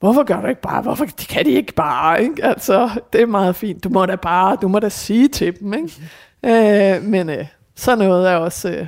[0.00, 2.44] hvorfor gør du ikke bare, hvorfor de kan de ikke bare, ikke?
[2.44, 3.84] Altså, det er meget fint.
[3.84, 5.92] Du må da bare, du må da sige til dem, ikke?
[6.46, 8.86] Øh, men øh, så noget er også, øh,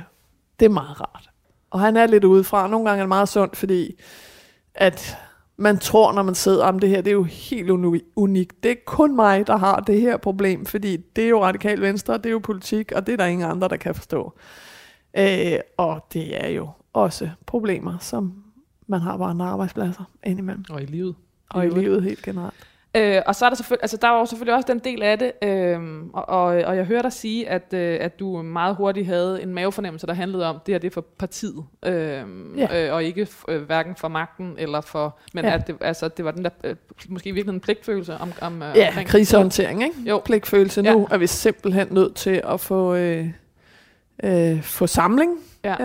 [0.59, 1.29] det er meget rart.
[1.69, 2.67] Og han er lidt udefra.
[2.67, 3.99] Nogle gange er det meget sundt, fordi
[4.75, 5.17] at
[5.57, 8.63] man tror, når man sidder om det her, det er jo helt uni- unikt.
[8.63, 12.17] Det er kun mig, der har det her problem, fordi det er jo radikal venstre,
[12.17, 14.33] det er jo politik, og det er der ingen andre, der kan forstå.
[15.17, 18.43] Øh, og det er jo også problemer, som
[18.87, 20.65] man har på andre arbejdspladser indimellem.
[20.69, 21.15] Og i livet.
[21.49, 22.67] Og i livet helt generelt.
[22.95, 25.19] Øh, og så er der selvfølgelig, altså der var jo selvfølgelig også den del af
[25.19, 25.79] det, øh,
[26.13, 29.53] og, og, og jeg hører dig sige, at, øh, at du meget hurtigt havde en
[29.53, 32.21] mavefornemmelse, der handlede om, det her det er for partiet, øh,
[32.57, 32.87] Ja.
[32.87, 35.49] øh, og ikke øh, hverken for magten, eller for, men Ja.
[35.51, 35.57] ja.
[35.57, 36.75] at det, altså, det var den der, øh,
[37.09, 39.95] måske virkelig en pligtfølelse om, om øh, Ja, omkring- krisehåndtering, ikke?
[40.09, 40.21] Jo.
[40.25, 40.81] Pligtfølelse.
[40.81, 40.93] Ja.
[40.93, 43.27] Nu er vi simpelthen nødt til at få, øh,
[44.23, 45.31] øh, få samling.
[45.63, 45.83] Ja.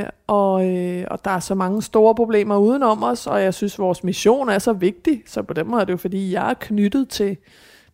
[0.00, 3.78] Øh, og, øh, og der er så mange store problemer udenom os, og jeg synes,
[3.78, 5.22] vores mission er så vigtig.
[5.26, 7.36] Så på den måde er det jo, fordi jeg er knyttet til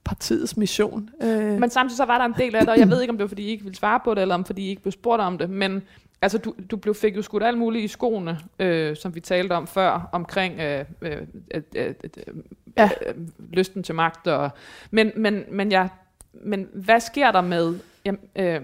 [0.04, 1.08] partiets mission.
[1.22, 3.16] Øh, Men samtidig så var der en del af det, og jeg ved ikke, om
[3.18, 4.92] det var, fordi I ikke ville svare på det, eller om fordi I ikke blev
[4.92, 5.82] spurgt om det, men
[6.22, 9.52] altså, du, du blev, fik jo skudt alt muligt i skoene, øh, som vi talte
[9.52, 11.16] om før, omkring øh, øh,
[11.54, 11.94] øh, øh,
[12.26, 12.34] øh,
[12.76, 12.90] Ja.
[13.06, 13.14] øh,
[13.52, 14.26] lysten til magt.
[14.26, 14.50] Og,
[14.90, 15.88] men, men, men, jeg,
[16.32, 17.74] men hvad sker der med...
[18.04, 18.60] Jamen, øh,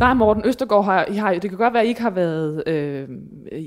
[0.00, 2.10] der er Morten Østergaard, har, I har, det kan godt være, at I ikke har
[2.10, 3.08] været øh,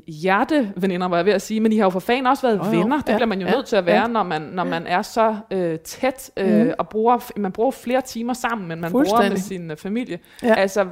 [0.08, 2.64] hjerteveninder, var jeg ved at sige, men I har jo for fanden også været Jo,
[2.74, 2.80] jo.
[2.80, 2.98] venner.
[3.02, 4.08] Det Ja, bliver man jo ja, nødt til at være, ja.
[4.08, 6.72] når man, når man er så øh, tæt øh, Mhm.
[6.78, 10.20] og bruger, man bruger flere timer sammen, men man bruger med sin øh, familie.
[10.44, 10.54] Ja.
[10.54, 10.88] Altså,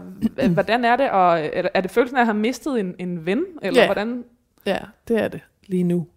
[0.54, 1.10] hvordan er det?
[1.10, 3.44] Og, er, det- er det følelsen af at have mistet en, en ven?
[3.62, 3.88] Eller Ja.
[3.88, 4.24] hvordan?
[4.66, 6.08] Ja, det er det lige nu.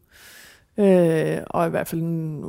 [0.78, 2.44] Øh, og i hvert fald en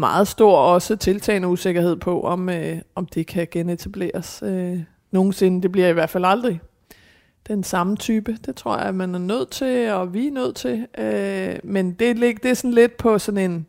[0.00, 4.78] meget stor også tiltagende usikkerhed på, om, øh, om det kan genetableres øh,
[5.10, 5.62] nogensinde.
[5.62, 6.60] Det bliver i hvert fald aldrig
[7.48, 8.36] den samme type.
[8.46, 10.86] Det tror jeg, man er nødt til, og vi er nødt til.
[10.98, 13.66] Øh, men det, det er sådan lidt på sådan en,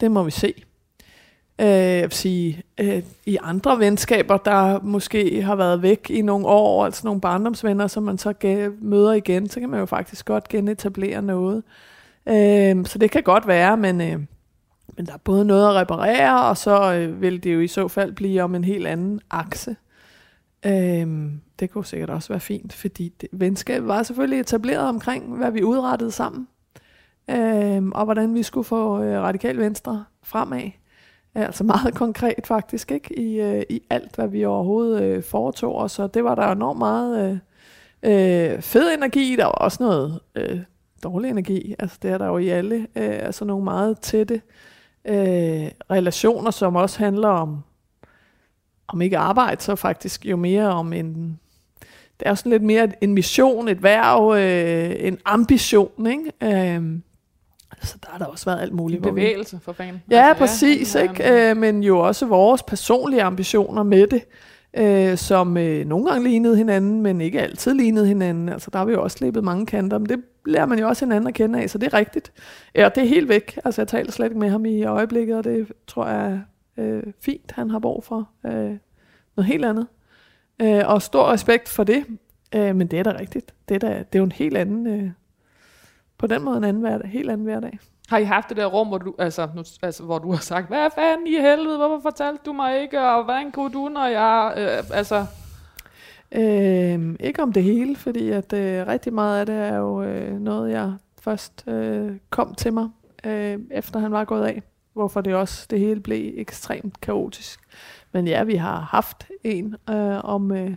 [0.00, 0.54] det må vi se.
[1.60, 6.46] Øh, jeg vil sige, øh, i andre venskaber, der måske har været væk i nogle
[6.46, 8.34] år, altså nogle barndomsvenner, som man så
[8.80, 11.62] møder igen, så kan man jo faktisk godt genetablere noget.
[12.28, 14.18] Øh, så det kan godt være, men, øh,
[14.96, 17.88] men der er både noget at reparere, og så øh, vil det jo i så
[17.88, 19.76] fald blive om en helt anden akse.
[20.66, 25.50] Øhm, det kunne sikkert også være fint, fordi det, venskab var selvfølgelig etableret omkring, hvad
[25.50, 26.48] vi udrettede sammen,
[27.30, 30.70] øhm, og hvordan vi skulle få øh, radikal venstre fremad.
[31.34, 33.18] Altså meget konkret faktisk, ikke?
[33.18, 35.92] I, øh, i alt, hvad vi overhovedet øh, foretog os.
[35.92, 37.40] så det var der enormt meget
[38.02, 39.36] øh, øh, fed energi.
[39.36, 40.60] Der var også noget øh,
[41.02, 41.74] dårlig energi.
[41.78, 42.76] Altså det er der jo i alle.
[42.76, 44.40] Øh, altså nogle meget tætte øh,
[45.90, 47.58] relationer, som også handler om,
[48.88, 51.38] om ikke arbejde, så faktisk jo mere om en...
[52.18, 56.32] Det er jo sådan lidt mere en mission, et værv, øh, en ambition, ikke?
[56.42, 56.98] Øh,
[57.82, 59.06] så der har der også været alt muligt.
[59.06, 60.02] En bevægelse for fanden.
[60.10, 61.50] Ja, Altså, præcis, ja, ikke?
[61.50, 64.22] Øh, men jo også vores personlige ambitioner med det
[64.76, 68.48] øh, som øh, nogle gange lignede hinanden, men ikke altid lignede hinanden.
[68.48, 71.04] Altså, der har vi jo også slippet mange kanter, men det lærer man jo også
[71.04, 72.32] hinanden at kende af, så det er rigtigt.
[72.74, 73.58] Ja, det er helt væk.
[73.64, 76.38] Altså, jeg taler slet ikke med ham i øjeblikket, og det tror jeg er
[76.76, 78.76] øh, fint, han har brug for øh,
[79.36, 79.86] noget helt andet.
[80.62, 82.04] Øh, og stor respekt for det,
[82.54, 83.54] øh, men det er da rigtigt.
[83.68, 85.10] Det er, da, det er jo en helt anden, øh,
[86.18, 87.78] på den måde en anden hverdag, helt anden hverdag.
[88.08, 90.68] Har I haft det der rum, hvor du, altså, nu, altså, hvor du har sagt,
[90.68, 94.54] hvad fanden i helvede, hvorfor fortalte du mig ikke, og hvordan kunne du, når jeg,
[94.56, 95.26] øh, altså...
[96.32, 100.40] Øh, ikke om det hele, fordi at øh, rigtig meget af det er jo øh,
[100.40, 102.88] noget, jeg først øh, kom til mig,
[103.24, 104.62] øh, efter han var gået af.
[104.92, 107.60] Hvorfor det også, det hele blev ekstremt kaotisk.
[108.12, 110.74] Men ja, vi har haft en øh, om, øh,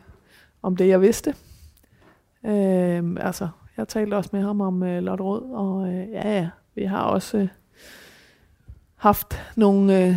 [0.61, 1.35] om det, jeg vidste.
[2.45, 6.49] Øh, altså, jeg talte også med ham om øh, Lotte Rød, og øh, ja, ja,
[6.79, 7.47] vi har også øh,
[8.95, 10.15] haft nogle øh,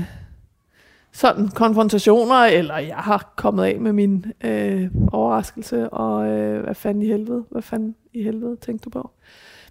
[1.12, 7.02] sådan konfrontationer, eller jeg har kommet af med min øh, overraskelse, og øh, hvad fanden
[7.02, 9.10] i helvede, hvad fanden i helvede tænkte du på?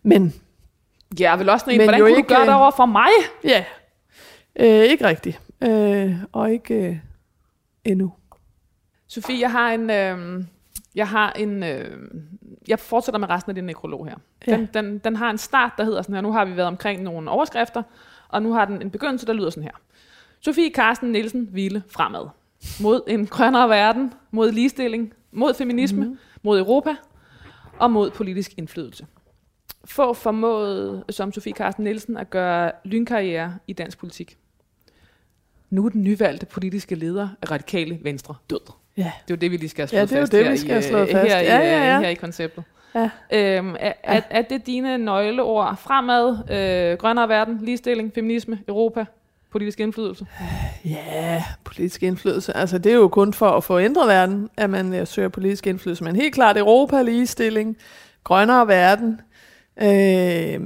[0.04, 0.34] Men
[1.20, 3.10] Ja, vel også en, hvordan kunne ikke, du gøre det over for mig?
[3.44, 3.64] ja,
[4.56, 5.42] øh, ikke rigtigt.
[5.62, 6.98] Øh, og ikke øh,
[7.84, 8.14] endnu.
[9.08, 10.44] Sofie, jeg har en, øh,
[10.96, 11.98] jeg har en, øh,
[12.68, 14.16] jeg fortsætter med resten af din nekrolog her.
[14.48, 14.56] Ja.
[14.56, 17.04] Den, den, den har en start, der hedder sådan her, nu har vi været omkring
[17.04, 17.84] nogle overskrifter,
[18.30, 19.80] og nu har den en begyndelse, der lyder sådan her.
[20.40, 22.28] Sofie Carsten Nielsen ville fremad.
[22.82, 26.18] Mod en grønnere verden, mod ligestilling, mod feminisme, mm.
[26.44, 26.96] mod Europa
[27.80, 29.08] og mod politisk indflydelse.
[29.86, 34.38] Få formåede som Sofie Carsten Nielsen at gøre lynkarriere i dansk politik.
[35.70, 38.72] Nu er den nyvalgte politiske leder af Radikale Venstre død.
[38.98, 39.04] Ja.
[39.04, 40.44] Det er jo det, vi lige skal have Ja, slået det er jo fast det,
[40.44, 41.28] her vi skal i, have slået øh, fast.
[41.34, 41.96] Her, i, Ja, ja, ja.
[41.96, 42.64] øh, her i konceptet.
[42.96, 43.10] Ja.
[43.32, 49.06] Øhm, er, er, er det dine nøgleord fremad, øh, grønnere verden, ligestilling, feminisme, Europa,
[49.52, 50.26] politisk indflydelse?
[50.86, 52.58] Ja, politisk indflydelse.
[52.58, 55.68] Altså, det er jo kun for at få ændret verden, at man øh, søger politisk
[55.68, 56.04] indflydelse.
[56.04, 57.78] Men helt klart Europa, ligestilling,
[58.24, 59.22] grønnere verden.
[59.82, 60.60] Øh,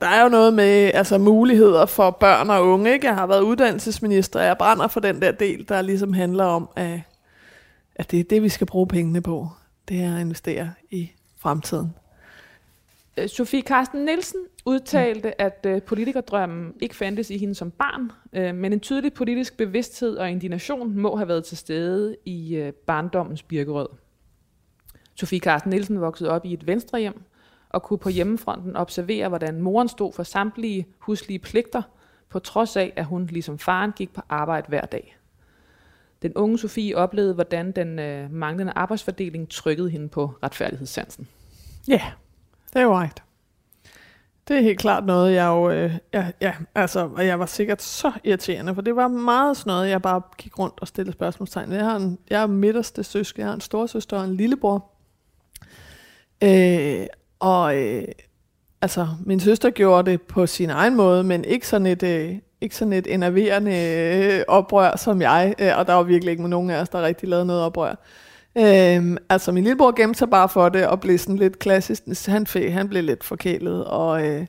[0.00, 2.92] der er jo noget med altså, muligheder for børn og unge.
[2.92, 3.06] Ikke?
[3.06, 6.68] Jeg har været uddannelsesminister, og jeg brænder for den der del, der ligesom handler om,
[6.76, 7.00] at,
[7.94, 9.48] at det er det, vi skal bruge pengene på.
[9.88, 11.94] Det er at investere i fremtiden.
[13.16, 18.54] Øh, Sofie Carsten Nielsen udtalte, at øh, politikerdrømmen ikke fandtes i hende som barn, øh,
[18.54, 23.42] men en tydelig politisk bevidsthed og indignation må have været til stede i øh, barndommens
[23.42, 23.88] birkerød.
[25.14, 27.22] Sofie Carsten Nielsen voksede op i et venstrehjem
[27.74, 31.82] og kunne på hjemmefronten observere, hvordan moren stod for samtlige huslige pligter,
[32.28, 35.16] på trods af, at hun ligesom faren gik på arbejde hver dag.
[36.22, 41.28] Den unge Sofie oplevede, hvordan den øh, manglende arbejdsfordeling trykkede hende på retfærdighedssansen.
[41.88, 42.12] Ja, yeah,
[42.72, 43.22] det er right.
[44.48, 47.82] Det er helt klart noget, jeg jo, øh, ja, ja, altså, og jeg var sikkert
[47.82, 51.72] så irriterende, for det var meget sådan noget, jeg bare gik rundt og stillede spørgsmålstegn.
[51.72, 54.90] Jeg har en, jeg er midterste søske, jeg har en storsøster og en lillebror.
[56.44, 57.06] Øh,
[57.44, 58.04] og øh,
[58.82, 62.76] altså, min søster gjorde det på sin egen måde, men ikke sådan et, øh, ikke
[62.76, 66.80] sådan et enerverende øh, oprør som jeg, øh, og der var virkelig ikke nogen af
[66.80, 67.94] os, der rigtig lavede noget oprør.
[68.58, 72.26] Øhm, altså min lillebror gemte sig bare for det og blev sådan lidt klassisk.
[72.26, 74.46] Han, fik, han blev lidt forkælet og, øh,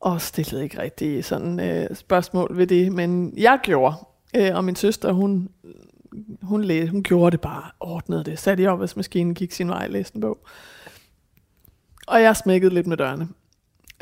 [0.00, 2.92] og stillede ikke rigtig sådan øh, spørgsmål ved det.
[2.92, 3.94] Men jeg gjorde,
[4.36, 5.48] øh, og min søster hun,
[6.42, 10.16] hun, læste, hun gjorde det bare, ordnede det, satte i opvaskemaskinen, gik sin vej, læste
[10.16, 10.38] en bog.
[12.08, 13.28] Og jeg smækkede lidt med dørene.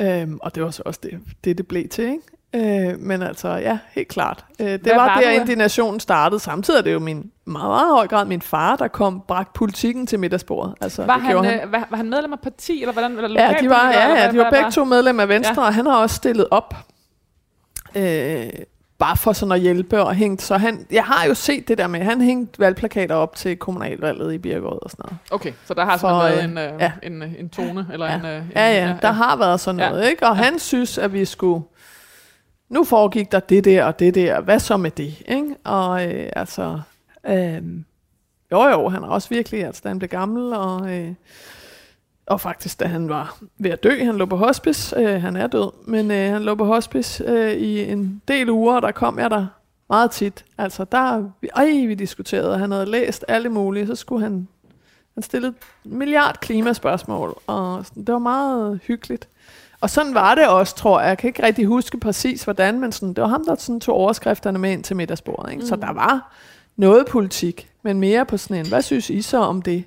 [0.01, 2.91] Øhm, og det var så også det, det, det blev til, ikke?
[2.91, 4.45] Øh, men altså, ja, helt klart.
[4.61, 6.41] Øh, det Hvad var, var der, indignationen startede.
[6.41, 10.07] Samtidig er det jo min meget, meget høj grad min far, der kom bragt politikken
[10.07, 10.75] til middagsbordet.
[10.81, 13.19] Altså, Var det han, gjorde øh, var, var han medlem af parti, eller hvordan?
[13.19, 15.67] Eller Ja, de var, ja, ja, de var begge to medlem af Venstre, ja.
[15.69, 16.75] og han har også stillet op.
[17.97, 18.49] Øh,
[18.99, 20.43] bare for sådan at hjælpe og hængt.
[20.43, 24.33] Så han, jeg har jo set det der med, han hængte valgplakater op til kommunalvalget
[24.35, 25.19] i Birkerød og sådan noget.
[25.31, 26.93] Okay, så der har For, sådan været øh, en, øh, ja.
[27.03, 28.15] en, øh, en tone, eller Ja.
[28.19, 28.25] en...
[28.27, 29.89] Øh, en Ja, ja, der har været sådan Ja.
[29.91, 30.27] noget, ikke?
[30.27, 31.65] Og han synes, at vi skulle...
[32.69, 34.41] Nu foregik der det der og det der.
[34.41, 35.55] Hvad så med det, ikke?
[35.65, 36.81] Og øh, altså...
[37.29, 37.63] Øh,
[38.53, 39.65] jo, jo, han er også virkelig...
[39.65, 40.91] Altså, da han blev gammel, og...
[40.95, 41.09] Øh,
[42.27, 45.47] og faktisk, da han var ved at dø, han lå på hospice, øh, han er
[45.47, 49.19] død, men øh, han lå på hospice øh, i en del uger, og der kom
[49.19, 49.47] jeg der
[49.89, 50.45] meget tit.
[50.59, 54.49] Altså, der, ej, vi diskuterede, og han havde læst alle mulige, så skulle han,
[55.15, 59.29] han stillede en milliard klimaspørgsmål, og det var meget hyggeligt.
[59.81, 61.09] Og sådan var det også, tror jeg.
[61.09, 63.95] Jeg kan ikke rigtig huske præcis, hvordan, men sådan, det var ham, der sådan tog
[63.95, 65.51] overskrifterne med ind til middagsbordet.
[65.51, 65.61] Ikke?
[65.61, 65.67] Mm.
[65.67, 66.33] Så der var
[66.77, 69.85] noget politik, men mere på sådan en, hvad synes I så om det,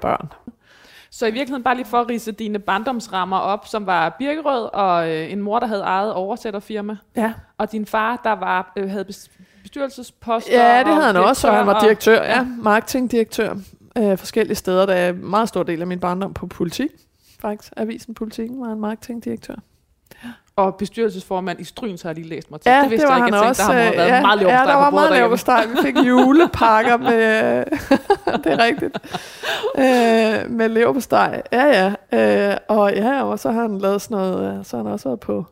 [0.00, 0.32] børn?
[1.10, 5.10] Så i virkeligheden bare lige for at rise dine barndomsrammer op, som var Birkerød og
[5.10, 7.32] øh, en mor, der havde eget oversætterfirma, Ja.
[7.58, 9.30] og din far, der var, øh, havde bes-
[9.62, 10.52] bestyrelsesposter.
[10.74, 13.54] Ja, det havde han og også, og han var og- direktør, ja, marketingdirektør
[13.98, 14.86] øh, forskellige steder.
[14.86, 16.90] Der er en meget stor del af min barndom på politik.
[17.40, 19.54] Faktisk, avisen Politiken var en marketingdirektør.
[20.58, 22.70] Og bestyrelsesformand i Stryn, så har lige læst mig til.
[22.70, 23.36] Ja, det vidste det var jeg han ikke.
[23.38, 23.62] Jeg også.
[23.62, 25.66] tænkte, der har øh, været ja, meget ja, leverpostej der var meget leverpostej.
[25.66, 27.64] Vi fik julepakker med...
[28.44, 28.98] det er rigtigt.
[29.78, 31.42] Øh, med leverpostej.
[31.52, 32.50] Ja, ja.
[32.50, 34.58] Øh, og ja, og så har han lavet sådan noget...
[34.58, 35.46] øh, Så har han også været på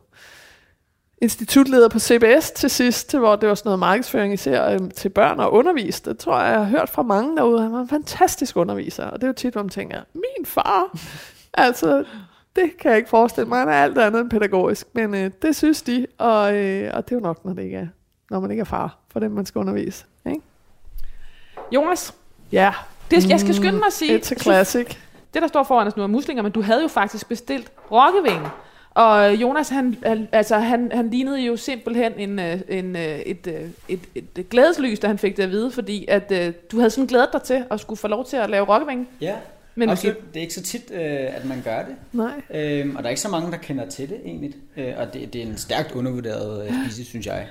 [1.21, 5.09] institutleder på CBS til sidst, til hvor det var sådan noget markedsføring især øh, til
[5.09, 6.05] børn og undervist.
[6.05, 7.61] Det tror jeg, jeg har hørt fra mange derude.
[7.61, 9.05] Han var en fantastisk underviser.
[9.05, 10.97] Og det er jo tit, hvor man tænker, min far,
[11.53, 12.03] altså,
[12.57, 13.59] det kan jeg ikke forestille mig.
[13.59, 14.87] Han er alt andet end pædagogisk.
[14.93, 17.77] Men øh, det synes de, og, øh, og det er jo nok, når, det ikke
[17.77, 17.87] er,
[18.31, 20.05] når man ikke er far for dem, man skal undervise.
[20.25, 20.41] Ikke?
[21.71, 22.13] Jonas,
[22.51, 22.73] Ja,
[23.11, 24.87] det, jeg skal skynde mig at sige, it's a classic.
[25.33, 28.49] det der står foran os nu er muslinger, men du havde jo faktisk bestilt rokkevinge.
[28.91, 33.47] Og Jonas, han, han, altså, han, han lignede jo simpelthen en, øh, en, øh, et,
[33.47, 36.77] øh, et, et, et glædeslys, da han fik det at vide, fordi at, øh, du
[36.77, 39.07] havde sådan glædet dig til at skulle få lov til at lave rokkevinge.
[39.21, 39.35] Ja,
[39.77, 40.15] Men Absolut.
[40.17, 40.25] okay.
[40.33, 41.95] Det er ikke så tit, øh, at man gør det.
[42.13, 42.41] Nej.
[42.49, 44.53] Øhm, og der er ikke så mange, der kender til det egentlig.
[44.77, 47.47] Øh, og det, det er en stærkt undervurderet øh, spise, synes jeg.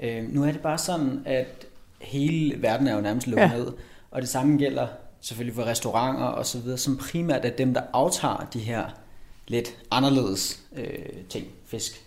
[0.00, 1.66] Øh, nu er det bare sådan, at
[2.00, 3.56] hele verden er jo nærmest lukket Ja.
[3.56, 3.72] ned.
[4.10, 4.86] Og det samme gælder
[5.20, 8.84] selvfølgelig for restauranter og så videre, som primært er dem, der aftager de her
[9.48, 10.88] lidt anderledes øh,
[11.28, 12.00] ting, fisk.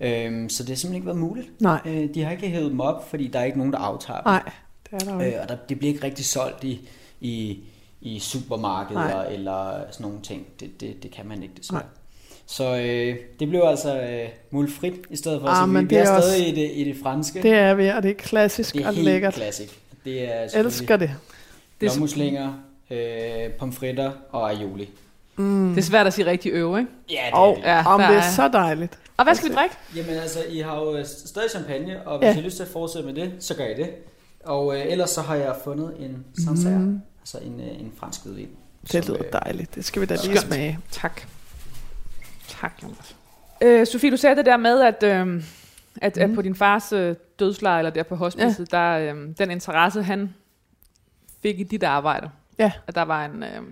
[0.00, 1.60] Øhm, så det har simpelthen ikke været muligt.
[1.60, 1.80] Nej.
[1.84, 4.26] Øh, de har ikke hævet dem op, fordi der er ikke nogen, der aftager dem.
[4.32, 4.42] Nej,
[4.90, 5.40] det er der jo Øh, ikke.
[5.40, 6.88] og der, det bliver ikke rigtig solgt i,
[7.20, 7.58] i,
[8.02, 9.26] i supermarkeder Nej.
[9.32, 10.46] eller sådan nogle ting.
[10.60, 11.82] Det, det, det kan man ikke desværre.
[11.82, 11.88] Nej.
[12.46, 15.48] Så øh, det blev altså øh, mulfrit i stedet for.
[15.48, 17.42] Ah, så men vi, det er er også- stadig i det, i det franske.
[17.42, 19.34] Det er vi, og det er klassisk det er og helt lækkert.
[19.34, 19.78] klassik.
[20.04, 21.10] Det er Elsker det.
[21.80, 22.52] Det er- blåmuslinger,
[22.90, 24.88] øh, pomfritter og aioli.
[25.36, 25.68] Mm.
[25.74, 26.90] Det er svært at sige rigtig øve, ikke?
[27.10, 27.62] Ja, det Og er det.
[27.64, 28.98] Ja, om det er er- så dejligt.
[29.16, 29.74] Og hvad skal vi drikke?
[29.96, 32.32] Jamen altså, I har jo øh, stadig champagne, og hvis Ja.
[32.32, 33.90] I har lyst til at fortsætte med det, så gør I det.
[34.44, 37.00] Og øh, ellers så har jeg fundet en Sancerre, Mm.
[37.22, 37.38] Mm.
[37.38, 38.48] altså en, øh, en fransk hvidvin.
[38.92, 39.74] Det lyder øh, dejligt.
[39.74, 40.40] Det skal vi da lige Skønt.
[40.40, 40.78] smage.
[40.90, 41.20] Tak.
[42.48, 43.16] Tak, Jonas.
[43.60, 45.42] Øh, Sofie, du sagde det der med, at, øh,
[46.02, 46.34] at, at Mhm.
[46.36, 48.76] på din fars øh, dødsleje, eller der på hospicet, ja.
[48.78, 50.34] der øh, den interesse, han
[51.42, 52.72] fik i dit arbejde, Ja.
[52.86, 53.62] at der var en, øh,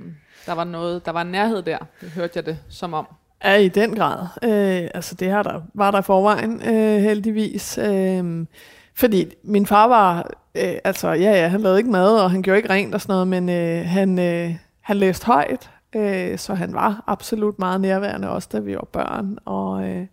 [0.47, 1.79] der var noget, der var en nærhed der.
[2.01, 3.07] Det hørte jeg det som om.
[3.45, 4.27] Ja, i den grad.
[4.43, 7.79] Øh, altså det her der, var der i forvejen, øh, heldigvis.
[7.79, 8.47] Øh,
[8.95, 12.59] fordi min far var, øh, altså ja, ja, han lavede ikke mad, og han gjorde
[12.59, 16.75] ikke rent og sådan noget, men øh, han, øh, han læste højt, øh, så han
[16.75, 20.07] var absolut meget nærværende, også da vi var børn, og øh,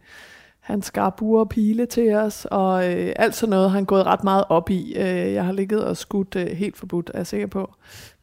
[0.60, 4.24] han skar buer og pile til os, og øh, alt sådan noget han gået ret
[4.24, 4.94] meget op i.
[4.96, 7.74] Øh, jeg har ligget og skudt øh, helt forbudt, er jeg sikker på,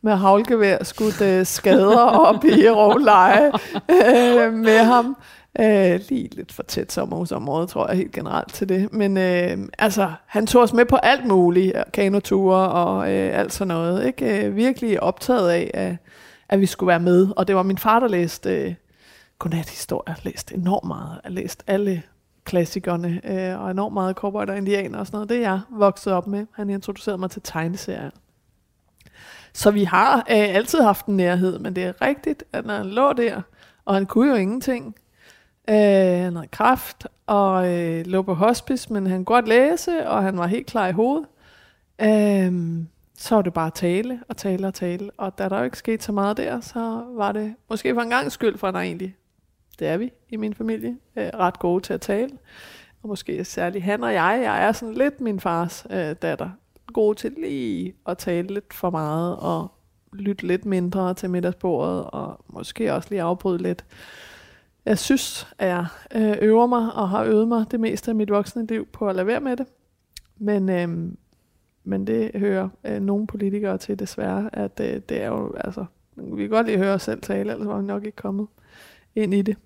[0.02, 3.46] med havlgevær, skudt øh, skader op i rovleje
[4.46, 5.16] øh, med ham.
[5.60, 8.92] Øh, lige lidt for tæt sommerhusområde, tror jeg helt generelt til det.
[8.92, 13.68] Men øh, altså, han tog os med på alt muligt, kanoture og øh, alt sådan
[13.68, 14.06] noget.
[14.06, 14.46] Ikke?
[14.46, 15.96] Øh, virkelig optaget af, at,
[16.48, 17.28] at vi skulle være med.
[17.36, 18.74] Og det var min far, der læste øh,
[19.38, 21.20] godnathistorier, læste enormt meget.
[21.24, 22.02] Jeg læste alle
[22.44, 25.28] klassikerne, øh, og enormt meget cowboy og indianer og sådan noget.
[25.28, 26.46] Det er jeg vokset op med.
[26.52, 28.10] Han introducerede mig til tegneserier.
[29.52, 32.86] Så vi har øh, altid haft en nærhed, men det er rigtigt, at når han
[32.86, 33.40] lå der,
[33.84, 34.94] og han kunne jo ingenting,
[35.68, 40.22] øh, han havde kraft og øh, lå på hospice, men han kunne godt læse, og
[40.22, 41.26] han var helt klar i hovedet,
[42.00, 42.82] øh,
[43.18, 46.04] så var det bare tale og tale og tale, og da der jo ikke skete
[46.04, 49.16] så meget der, så var det måske for en gang skyld, for at der egentlig,
[49.78, 52.30] det er vi i min familie, øh, ret gode til at tale,
[53.02, 56.50] og måske særligt han og jeg, jeg er sådan lidt min fars øh, datter,
[56.92, 59.70] gode til lige at tale lidt for meget, og
[60.12, 63.84] lytte lidt mindre til middagsbordet, og måske også lige afbryde lidt.
[64.86, 68.30] Jeg synes, at jeg øh, øver mig, og har øvet mig det meste af mit
[68.30, 69.66] voksne liv på at lade være med det.
[70.36, 71.12] Men, øh,
[71.84, 75.84] men det hører øh, nogle politikere til desværre, at øh, det er jo, altså,
[76.16, 78.46] vi kan godt lige høre os selv tale, ellers var vi nok ikke kommet
[79.14, 79.56] ind i det.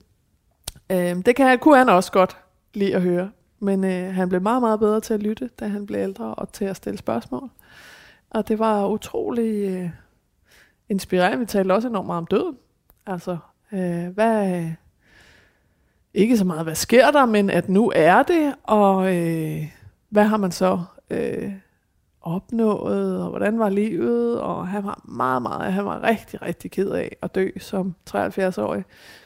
[0.92, 2.36] Øh, det kan, han- kunne han også godt
[2.74, 5.86] lide at høre, men øh, han blev meget, meget bedre til at lytte, da han
[5.86, 7.50] blev ældre, og til at stille spørgsmål.
[8.30, 9.90] Og det var utrolig øh,
[10.88, 11.38] inspirerende.
[11.38, 12.56] Vi talte også enormt meget om døden.
[13.06, 13.36] Altså,
[13.72, 14.70] øh, hvad...
[16.14, 19.62] Ikke så meget, hvad sker der, men at nu er det, og øh,
[20.08, 20.80] hvad har man så
[21.10, 21.52] øh,
[22.20, 26.90] opnået, og hvordan var livet, og han var meget, meget, han var rigtig, rigtig ked
[26.90, 28.84] af at dø som 73-årig.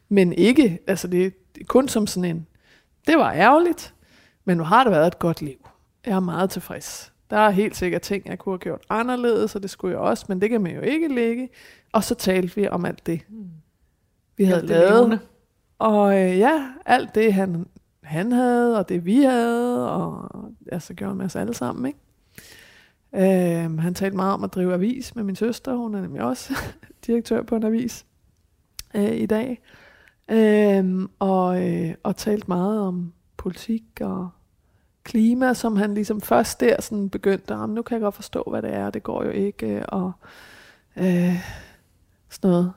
[0.09, 2.47] Men ikke, altså det, det er kun som sådan en,
[3.07, 3.95] det var ærgerligt,
[4.45, 5.69] men nu har det været et godt liv.
[6.07, 7.13] Jeg er meget tilfreds.
[7.31, 10.25] Der er helt sikkert ting, jeg kunne have gjort anderledes, og det skulle jeg også,
[10.29, 11.49] men det kan man jo ikke lægge.
[11.93, 13.21] Og så talte vi om alt det,
[14.37, 14.93] vi havde Alt det lavet.
[14.93, 15.19] levende.
[15.83, 17.67] Og øh, ja, alt det, han,
[18.03, 20.31] han havde, og det vi havde, og
[20.73, 21.99] ja, så gjorde han med os alle sammen, ikke?
[23.15, 25.75] Øh, han talte meget om at drive avis med min søster.
[25.75, 26.55] Hun er nemlig også
[27.07, 28.07] direktør på en avis
[28.95, 29.61] øh, i dag.
[30.31, 34.31] Øh, og, øh, og talt meget om politik og
[35.05, 38.63] klima, som han ligesom først der sådan begyndte, at nu kan jeg godt forstå, hvad
[38.63, 40.13] det er, det går jo ikke, og
[40.97, 41.37] øh,
[42.31, 42.73] sådan noget.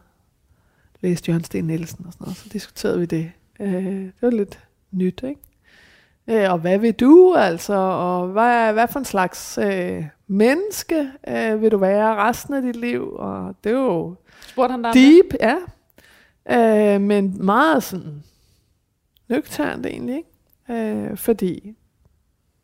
[1.06, 3.32] Læste Jørgen Sten Nielsen og sådan noget, så diskuterede vi det.
[3.60, 4.60] Øh, det var lidt
[4.92, 5.42] nyt, ikke?
[6.28, 11.62] Øh, og hvad vil du altså, og hvad, hvad for en slags øh, menneske øh,
[11.62, 13.16] vil du være resten af dit liv?
[13.16, 14.16] Og det er jo
[14.48, 15.56] Spurgte han dig deep, ja.
[16.96, 18.24] Øh, men meget sådan
[19.30, 21.10] nøgternt egentlig, ikke?
[21.10, 21.76] Øh, fordi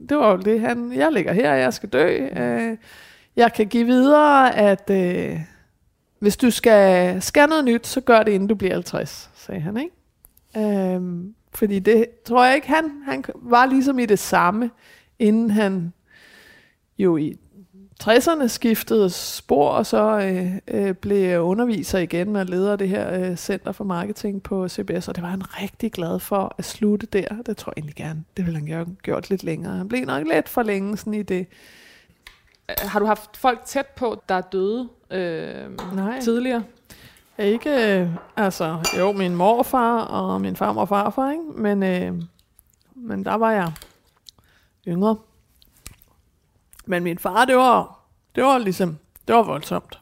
[0.10, 2.28] det var jo det, han, jeg ligger her, jeg skal dø.
[2.36, 2.78] Øh,
[3.36, 5.40] jeg kan give videre, at øh,
[6.22, 9.78] hvis du skal, skal noget nyt, så gør det, inden du bliver 50, sagde han,
[9.78, 10.96] ikke?
[10.96, 14.72] Øhm, fordi det tror jeg ikke, han, han var ligesom i det samme,
[15.20, 15.94] inden han
[16.98, 17.38] jo i
[18.04, 23.36] 60'erne skiftede spor, og så øh, øh, blev underviser igen og leder det her øh,
[23.36, 27.42] Center for Marketing på CBS, og det var han rigtig glad for at slutte der.
[27.46, 29.78] Det tror jeg egentlig gerne, det ville han gøre, gjort lidt længere.
[29.78, 31.48] Han blev nok lidt for længe sådan i det
[32.78, 32.90] det?
[32.90, 36.20] Har du haft folk tæt på, der er døde øh, Nej.
[36.22, 36.64] tidligere?
[37.38, 41.44] Ikke, øh, altså, jo, min morfar og min farmor og farfar, ikke?
[41.44, 42.22] Men, øh,
[42.96, 43.72] men der var jeg
[44.88, 45.18] yngre.
[46.86, 48.00] Men min far, det var,
[48.36, 48.98] det var ligesom,
[49.28, 50.00] det var voldsomt.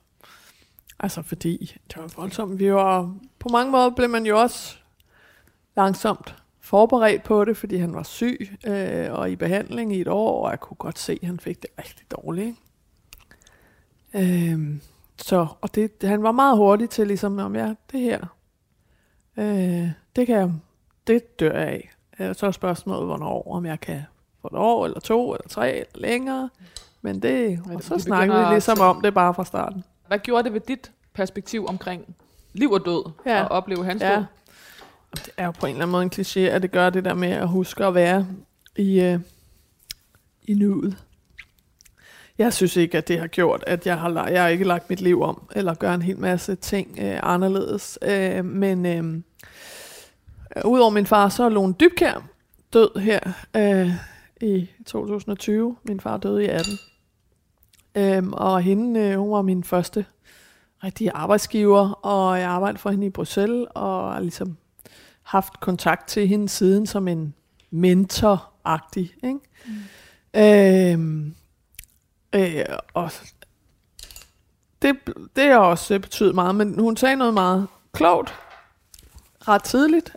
[1.00, 2.60] Altså fordi, det var voldsomt.
[2.60, 4.78] Vi var, på mange måder blev man jo også
[5.76, 6.36] langsomt
[6.70, 10.52] forberedt på det, fordi han var syg øh, og i behandling i et år, og
[10.52, 12.56] jeg kunne godt se, at han fik det rigtig dårligt.
[14.14, 14.54] Ikke?
[14.54, 14.60] Øh,
[15.18, 18.26] så, og det, han var meget hurtig til ligesom, om ja, det her,
[19.38, 20.52] øh, det kan jeg,
[21.08, 21.90] det dør jeg af.
[22.20, 24.02] Øh, Så er spørgsmålet, hvornår, om jeg kan
[24.42, 26.50] få et år, eller to, eller tre, eller længere.
[27.02, 29.84] Men det, og så de snakkede vi ligesom om det bare fra starten.
[30.08, 32.16] Hvad gjorde det ved dit perspektiv omkring
[32.54, 33.42] liv og død, Ja.
[33.46, 34.16] at opleve hans Ja.
[34.16, 34.24] død?
[35.16, 37.14] Det er jo på en eller anden måde en kliché, at det gør det der
[37.14, 38.28] med at huske at være
[38.76, 39.20] i, øh,
[40.44, 40.98] i nuet.
[42.38, 45.02] Jeg synes ikke, at det har gjort, at jeg har, jeg har ikke lagt mit
[45.02, 48.00] liv om, eller gør en hel masse ting øh, anderledes.
[48.02, 49.22] Øh, men øh,
[50.66, 52.24] udover min far, så er Lone Dybkær
[52.74, 53.20] død her
[53.56, 53.92] øh,
[54.42, 55.76] i 2020.
[55.84, 56.74] Min far døde i 18.
[57.96, 60.06] Øhm, og hende, øh, hun var min første
[60.84, 64.58] rigtige arbejdsgiver, og jeg arbejdede for hende i Bruxelles, og ligesom
[65.30, 67.34] haft kontakt til hende siden som en
[67.72, 69.16] mentor-agtig.
[69.24, 69.40] Ikke?
[69.66, 70.42] Mm.
[70.42, 71.36] Øhm,
[72.36, 73.12] øh, og
[74.82, 74.96] det,
[75.36, 78.34] det har også betydet meget, men hun sagde noget meget klogt
[79.48, 80.16] ret tidligt.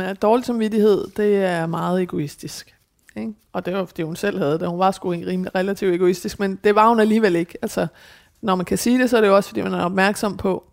[0.00, 2.74] At dårlig samvittighed, det er meget egoistisk.
[3.16, 3.34] Ikke?
[3.52, 4.68] Og det var, fordi hun selv havde det.
[4.68, 7.58] Hun var sgu rimelig relativt egoistisk, men det var hun alligevel ikke.
[7.62, 7.86] Altså,
[8.40, 10.64] når man kan sige det, så er det jo også, fordi man er opmærksom på,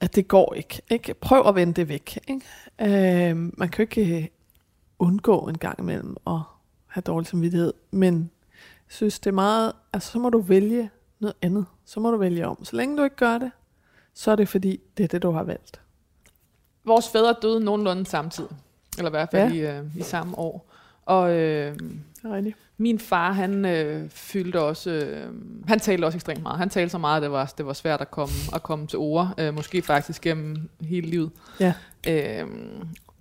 [0.00, 0.82] at det går ikke.
[0.90, 1.14] ikke?
[1.14, 2.18] Prøv at vende det væk.
[2.28, 3.30] Ikke?
[3.30, 4.26] Øh, man kan jo ikke øh,
[4.98, 6.40] undgå en gang imellem at
[6.86, 8.30] have dårlig samvittighed, men
[8.88, 11.66] synes, det er meget, altså så må du vælge noget andet.
[11.84, 12.64] Så må du vælge om.
[12.64, 13.50] Så længe du ikke gør det,
[14.14, 15.80] så er det fordi, det er det, du har valgt.
[16.84, 18.50] Vores fædre døde nogenlunde samtidig.
[18.98, 19.74] Eller i hvert fald ja.
[19.74, 20.70] i, øh, i samme år.
[21.06, 22.56] Og øh, Det er rigtigt.
[22.78, 24.90] Min far, han øh, fyldte også...
[24.90, 25.32] Øh,
[25.68, 26.58] han talte også ekstremt meget.
[26.58, 28.98] Han talte så meget, at det var, det var svært at komme, at komme til
[28.98, 29.34] ord.
[29.38, 31.30] Øh, måske faktisk gennem hele livet.
[31.60, 31.72] Ja.
[32.08, 32.46] Øh,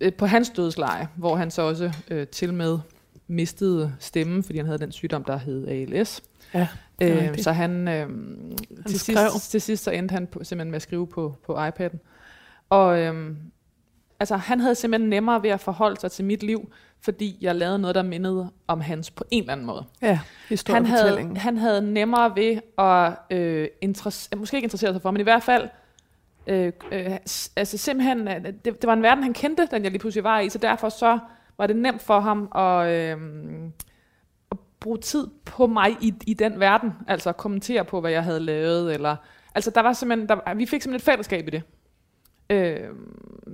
[0.01, 2.79] øh, på hans dødsleje, hvor han så også øh, til med
[3.27, 6.23] mistede stemmen, fordi han havde den sygdom, der hed ALS.
[6.53, 6.67] Ja,
[7.01, 8.09] Øh, så han, øh,
[8.87, 9.29] til, skrev.
[9.31, 11.97] sidst, til sidst så endte han på, simpelthen med at skrive på, på iPad'en.
[12.69, 13.35] Og øh,
[14.19, 17.79] altså, han havde simpelthen nemmere ved at forholde sig til mit liv, fordi jeg lavede
[17.79, 19.85] noget, der mindede om hans på en eller anden måde.
[20.01, 20.19] Ja,
[20.73, 25.19] Han havde, han havde nemmere ved at, øh, interesse, måske ikke interessere sig for, men
[25.19, 25.69] i hvert fald,
[26.47, 27.17] øh, øh,
[27.55, 30.39] altså simpelthen, øh, det, det var en verden, han kendte, den jeg lige pludselig var
[30.39, 31.19] i, så derfor så
[31.57, 33.17] var det nemt for ham at, øh,
[34.51, 38.23] at bruge tid på mig i, i den verden, altså at kommentere på, hvad jeg
[38.23, 39.15] havde lavet, eller,
[39.55, 41.63] altså der var simpelthen, der, vi fik simpelthen et fællesskab i det.
[42.49, 42.79] Øh,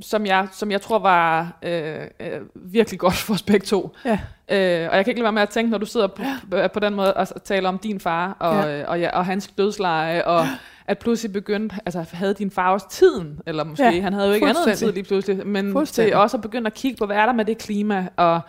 [0.01, 3.95] som, jeg, som jeg tror var øh, øh, virkelig godt for os begge to.
[4.05, 4.19] Ja.
[4.51, 6.67] Øh, og jeg kan ikke lade være med at tænke, når du sidder på, ja.
[6.67, 8.77] på den måde og taler om din far og, Ja.
[8.79, 8.85] ja.
[8.87, 10.45] og, ja, og hans dødsleje, og
[10.87, 14.27] at pludselig begyndte, altså havde din far også tiden, eller måske, Ja, ja, han havde
[14.27, 17.05] jo ikke andet end tid lige pludselig, men til også at begynde at kigge på,
[17.05, 18.41] hvad er der med det klima, og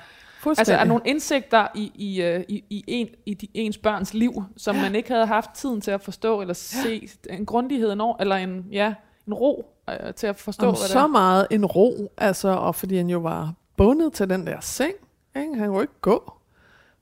[0.58, 4.44] altså er nogle indsigter i, i, øh, i, i, en, i de, ens børns liv,
[4.56, 8.36] som man ikke havde haft tiden til at forstå, eller se en grundighed, en eller
[8.36, 8.94] en, ja,
[9.26, 9.66] en ro
[10.00, 11.06] øh, til at forstå, om hvad det så er.
[11.06, 14.94] meget en ro, altså, og fordi han jo var bundet til den der seng,
[15.36, 15.54] ikke?
[15.54, 16.32] han kunne ikke gå.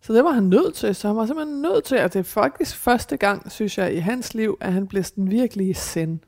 [0.03, 0.95] Så det var han nødt til.
[0.95, 3.99] Så han var simpelthen nødt til, at det er faktisk første gang, synes jeg, i
[3.99, 6.19] hans liv, at han blev sådan virkelig send.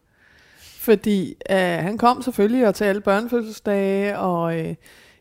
[0.58, 4.74] Fordi øh, han kom selvfølgelig og til alle børnefødselsdage, og øh,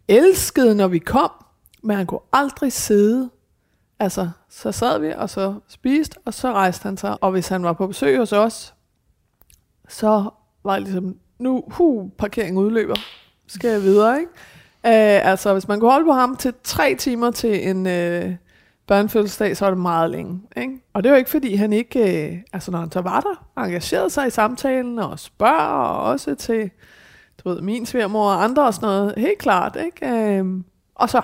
[0.07, 1.31] elskede, når vi kom,
[1.83, 3.29] men han kunne aldrig sidde.
[3.99, 7.23] Altså, så sad vi, og så spiste, og så rejste han sig.
[7.23, 8.73] Og hvis han var på besøg hos os,
[9.89, 10.29] så
[10.63, 12.95] var det ligesom, nu, hu, parkeringen udløber,
[13.47, 14.31] skal jeg videre, ikke?
[14.83, 18.35] Uh, altså, hvis man kunne holde på ham til tre timer til en uh,
[18.87, 20.41] børnefødselsdag, så var det meget længe.
[20.57, 20.73] Ikke?
[20.93, 24.09] Og det var ikke, fordi han ikke, uh, altså når han så var der, engagerede
[24.09, 26.69] sig i samtalen og spørger, og også til,
[27.43, 30.41] du ved, min svigermor og andre og sådan noget, helt klart, ikke?
[30.41, 30.61] Uh,
[30.95, 31.21] og så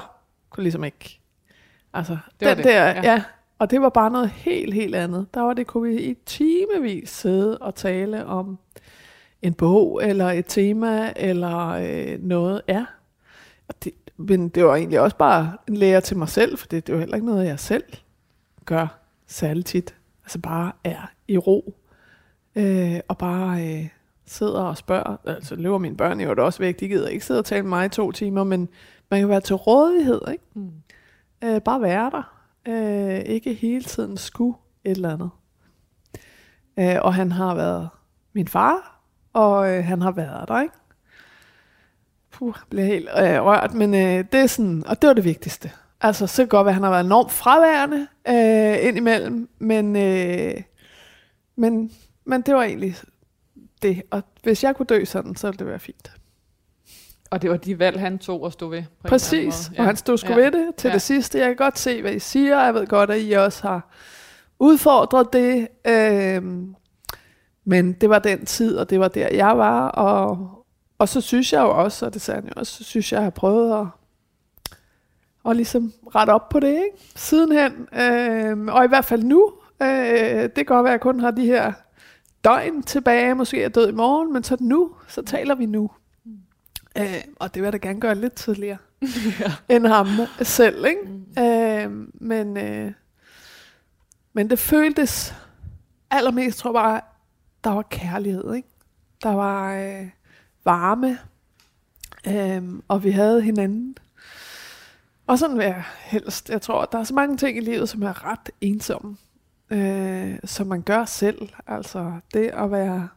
[0.49, 1.19] kunne ligesom ikke,
[1.93, 3.01] altså, Det den det, der, ja.
[3.03, 3.23] ja.
[3.59, 5.33] Og det var bare noget helt, helt andet.
[5.33, 8.59] Der var det, kunne vi i timevis sidde og tale om
[9.41, 12.61] en bog, eller et tema, eller øh, noget.
[12.67, 12.85] Ja.
[13.67, 16.87] Og det, men det var egentlig også bare en lære til mig selv, for det,
[16.87, 17.83] det var heller ikke noget, jeg selv
[18.65, 19.95] gør særlig tit.
[20.23, 21.75] Altså bare er i ro,
[22.55, 23.87] øh, og bare øh,
[24.25, 25.17] sidder og spørger.
[25.25, 27.85] Altså løber mine børn jo også væk, de gider ikke sidde og tale med mig
[27.85, 28.69] i to timer, men
[29.11, 30.43] man kan være til rådighed, ikke?
[30.53, 30.71] Mm.
[31.43, 32.37] Øh, bare være der.
[32.67, 35.29] Øh, ikke hele tiden skulle et eller andet.
[36.79, 37.89] Øh, og han har været
[38.33, 38.96] min far,
[39.37, 40.73] og øh, han har været der, ikke?
[42.31, 45.23] Puh, jeg bliver helt øh, rørt, men øh, det er sådan, og det var det
[45.23, 45.71] vigtigste.
[46.01, 49.95] Altså, så kan det godt være, at han har været enormt fraværende øh, indimellem, men,
[49.95, 50.61] øh,
[51.55, 51.91] men,
[52.25, 52.95] men det var egentlig
[53.81, 54.01] det.
[54.11, 56.11] Og hvis jeg kunne dø sådan, så ville det være fint.
[57.31, 58.83] Og det var de valg, han tog og stod ved.
[59.01, 60.35] På Præcis, og han stod sgu Ja.
[60.35, 60.93] ved det til Ja.
[60.93, 61.39] det sidste.
[61.39, 63.89] Jeg kan godt se, hvad I siger, jeg ved godt, at I også har
[64.59, 65.67] udfordret det.
[65.87, 66.75] Øhm,
[67.69, 69.87] men det var den tid, og det var der, jeg var.
[69.87, 70.49] Og,
[70.97, 73.17] og så synes jeg jo også, og det sagde han jo også, så synes jeg,
[73.17, 73.87] jeg har prøvet at,
[75.49, 77.11] at ligesom rette op på det, ikke?
[77.15, 77.87] Sidenhen.
[77.93, 79.53] Øhm, og i hvert fald nu.
[79.81, 79.87] Øh,
[80.43, 81.73] det kan godt være, at jeg kun har de her
[82.43, 83.35] døgn tilbage.
[83.35, 85.91] Måske er jeg død i morgen, men så nu, så taler vi nu.
[86.97, 88.77] Øh, og det vil jeg da gerne gøre lidt tidligere
[89.39, 89.75] ja.
[89.75, 90.07] end ham
[90.41, 91.01] selv, ikke?
[91.37, 91.43] Mm.
[91.43, 92.91] Øh, men, øh,
[94.33, 95.35] men det føltes
[96.11, 97.01] allermest, tror jeg bare,
[97.63, 98.67] der var kærlighed, ikke?
[99.23, 100.09] Der var øh,
[100.65, 101.19] varme,
[102.27, 103.97] øh, og vi havde hinanden.
[105.27, 106.49] Og sådan vil jeg helst.
[106.49, 109.17] Jeg tror, der er så mange ting i livet, som er ret ensomme,
[109.69, 111.49] øh, som man gør selv.
[111.67, 113.09] Altså det at være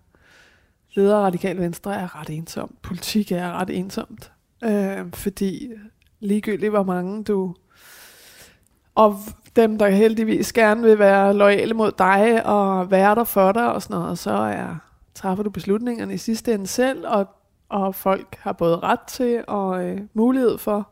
[0.94, 2.82] leder af Radikal Venstre er ret ensomt.
[2.82, 4.32] Politik er ret ensomt.
[4.64, 5.72] Øh, fordi
[6.20, 7.54] ligegyldigt hvor mange du...
[8.94, 9.18] Og
[9.56, 13.82] dem, der heldigvis gerne vil være lojale mod dig og være der for dig og
[13.82, 14.76] sådan noget, så er,
[15.14, 17.28] træffer du beslutningerne i sidste ende selv, og,
[17.68, 20.88] og folk har både ret til og øh, mulighed for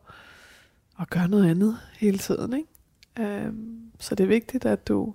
[1.00, 2.52] at gøre noget andet hele tiden.
[2.52, 3.44] Ikke?
[3.44, 5.14] Øhm, så det er vigtigt, at du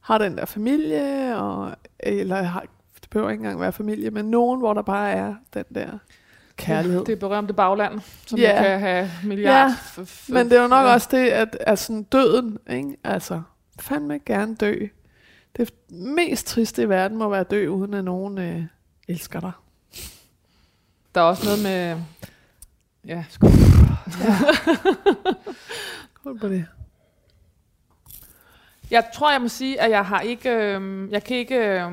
[0.00, 2.64] har den der familie, og, eller har,
[3.00, 5.98] det behøver ikke engang være familie, men nogen, hvor der bare er den der
[6.56, 7.04] kærlighed.
[7.04, 8.52] Det er berømte bagland, som Ja.
[8.54, 8.64] yeah.
[8.64, 9.70] kan have milliard.
[9.70, 10.92] Ja, f- Men det er jo nok ja.
[10.92, 12.96] også det, at, at sådan døden, ikke?
[13.04, 13.42] altså
[13.80, 14.86] fandme gerne dø.
[15.56, 18.62] Det mest triste i verden må være dø, uden at nogen øh,
[19.08, 19.52] elsker dig.
[21.14, 21.96] Der er også noget med...
[23.06, 23.50] Ja, skål.
[26.24, 26.66] Hold på det.
[28.90, 30.50] Jeg tror, jeg må sige, at jeg har ikke...
[30.50, 31.56] Øh, jeg kan ikke...
[31.56, 31.92] Øh,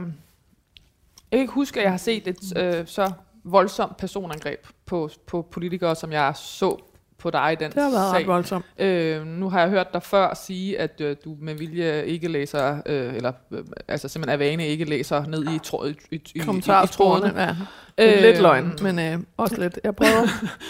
[1.32, 3.12] jeg kan ikke huske, at jeg har set et øh, så
[3.44, 6.78] voldsomt personangreb på, på politikere, som jeg så
[7.18, 8.20] på dig i den Det har været sag.
[8.20, 8.66] ret voldsomt.
[8.78, 12.82] Øh, nu har jeg hørt dig før sige, at øh, du med vilje ikke læser,
[12.86, 16.40] øh, eller øh, altså simpelthen af vane ikke læser ned i, tråd, i, i, i,
[16.58, 17.42] i trådene.
[17.42, 17.56] Ja.
[17.98, 19.80] Øh, lidt løgn, men øh, også lidt.
[19.84, 20.28] Jeg prøver.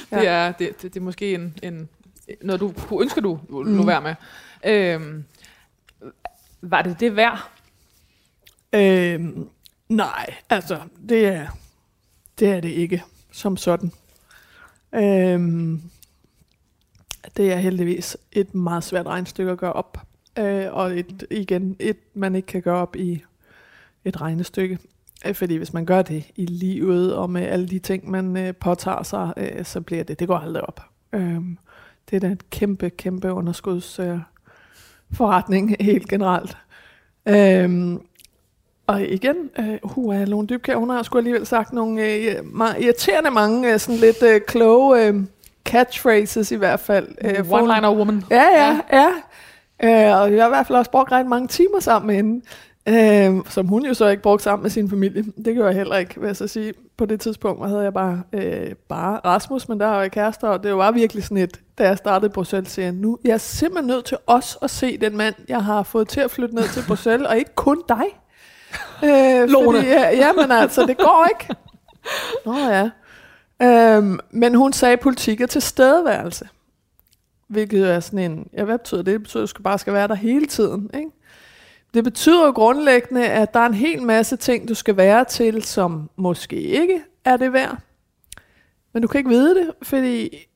[0.19, 1.89] Det, er, det, det, det er måske en, en,
[2.41, 3.87] noget, du kunne ønske, du lå mm.
[3.87, 4.15] være med.
[4.65, 5.01] Øh,
[6.61, 7.49] var det det værd?
[8.73, 9.49] Øhm,
[9.89, 11.47] nej, altså, det er,
[12.41, 13.91] det er det ikke, som sådan.
[14.95, 15.81] Øhm,
[17.37, 19.97] det er heldigvis et meget svært regnstykke at gøre op.
[20.39, 23.23] Øh, og et, igen, et man ikke kan gøre op i
[24.05, 24.79] et regnestykke.
[25.25, 28.55] Øh, fordi hvis man gør det i livet, og med alle de ting, man øh,
[28.55, 30.81] påtager sig, øh, så bliver det, det går aldrig op.
[31.13, 31.57] Øhm,
[32.09, 34.19] det er da et kæmpe, kæmpe underskudsforretning
[35.11, 36.57] øh, forretning helt generelt.
[37.25, 38.01] Øhm,
[38.91, 42.35] og igen, øh, uh, Lone Dybkjær, hun har sgu alligevel sagt nogle øh,
[42.79, 45.15] irriterende mange, øh, sådan lidt øh, kloge øh,
[45.65, 47.07] catchphrases i hvert fald.
[47.21, 48.23] Øh, One-liner woman.
[48.29, 49.07] Ja, ja, ja.
[49.83, 50.13] ja.
[50.13, 52.41] Øh, og jeg har i hvert fald også brugt ret mange timer sammen med hende.
[52.89, 55.23] Øh, som hun jo så ikke brugte sammen med sin familie.
[55.45, 56.73] Det gjorde jeg heller ikke, vil jeg så sige.
[56.97, 60.63] På det tidspunkt havde jeg bare, øh, bare Rasmus, men der var jeg kærester, og
[60.63, 63.87] det var virkelig sådan et, da jeg startede i Bruxelles, siger nu jeg er simpelthen
[63.87, 66.83] nødt til os at se den mand, jeg har fået til at flytte ned til
[66.87, 68.03] Bruxelles, og ikke kun dig.
[69.03, 69.77] Øh, Lone.
[69.77, 71.55] Fordi, ja, ja, men altså, det går ikke.
[72.45, 72.89] Nå ja.
[73.61, 76.49] Øhm, men hun sagde, at politik er tilstedeværelse.
[77.47, 79.13] Hvilket er sådan en, ja, hvad betyder det?
[79.13, 80.89] Det betyder, at du skal bare skal være der hele tiden.
[80.93, 81.09] Ikke?
[81.93, 85.63] Det betyder jo grundlæggende, at der er en hel masse ting, du skal være til,
[85.63, 87.77] som måske ikke er det værd.
[88.93, 90.47] Men du kan ikke vide det, fordi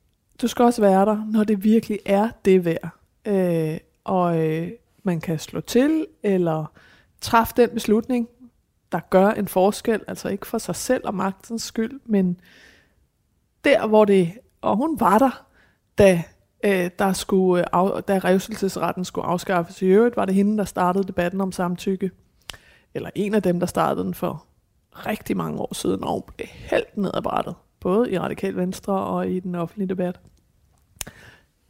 [0.42, 2.88] du skal også være der, når det virkelig er det værd.
[3.26, 4.70] Øh, og øh,
[5.02, 6.72] man kan slå til, eller
[7.20, 8.28] træffe den beslutning,
[8.92, 12.40] der gør en forskel, altså ikke for sig selv og magtens skyld, men
[13.64, 15.46] der, hvor det, og hun var der,
[15.98, 16.22] da,
[16.64, 19.82] øh, der skulle, øh, af, da revselsesretten skulle afskaffes.
[19.82, 22.10] I øvrigt var det hende, der startede debatten om samtykke,
[22.94, 24.46] eller en af dem, der startede den for
[24.92, 28.92] rigtig mange år siden, og hun blev helt ned ad brættet, både i Radikal Venstre
[28.92, 30.20] og i den offentlige debat.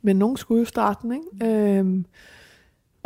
[0.03, 1.55] Men nogen skulle jo starte den, ikke?
[1.55, 2.05] Øh,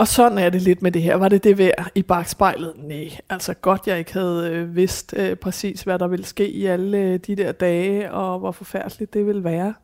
[0.01, 1.15] og sådan er det lidt med det her.
[1.15, 2.75] Var det det værd i bagspejlet?
[2.77, 6.67] Nej, altså godt jeg ikke havde øh, vidst øh, præcis, hvad der ville ske i
[6.67, 9.75] alle øh, de der dage, og hvor forfærdeligt det ville være.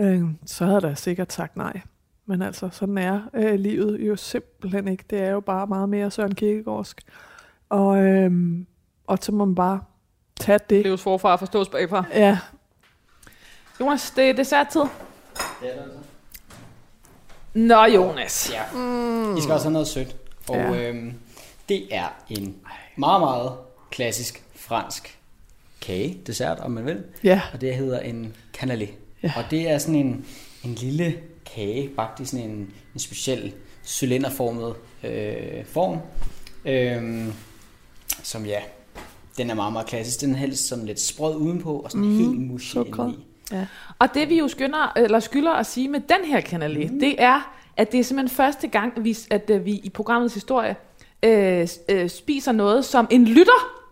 [0.00, 1.80] Øh, så havde jeg da sikkert sagt nej.
[2.26, 5.04] Men altså, sådan er øh, livet jo simpelthen ikke.
[5.10, 7.02] Det er jo bare meget mere Søren Kierkegaardsk.
[7.68, 8.32] Og, øh,
[9.06, 9.80] og så må man bare
[10.40, 10.84] tage det.
[10.84, 12.04] Leves forfra og forstås bagfra.
[12.14, 12.38] Ja,
[13.80, 14.80] Jonas, det er desserttid.
[14.80, 14.88] Det
[15.62, 16.03] er det altså.
[17.54, 18.52] Nå, Jonas.
[18.54, 18.78] Ja.
[18.80, 19.36] Mm.
[19.36, 20.16] I skal også have noget sødt.
[20.48, 20.88] Og Ja.
[20.88, 21.12] øhm,
[21.68, 22.56] det er en
[22.96, 23.52] meget, meget
[23.90, 25.18] klassisk fransk
[25.80, 27.02] kage, dessert, om man vil.
[27.24, 28.86] ja, Og det hedder en canelé.
[29.22, 29.32] Ja.
[29.36, 30.24] Og det er sådan en,
[30.64, 31.14] en lille
[31.54, 33.52] kage, bagt i sådan en, en speciel
[33.84, 34.74] cylinderformet
[35.04, 35.98] øh, form.
[36.64, 37.32] Øhm,
[38.22, 38.60] som ja,
[39.36, 40.20] den er meget, meget klassisk.
[40.20, 43.26] Den er helst som lidt sprød udenpå, og sådan mm, helt mushy indeni.
[43.52, 43.66] Ja.
[43.98, 47.00] Og det vi jo skynder, eller skylder at sige med den her kanale, mm.
[47.00, 50.34] det er, at det er simpelthen første gang, at vi, at øh, vi i programmets
[50.34, 50.76] historie
[51.22, 53.84] øh, øh, spiser noget, som en lytter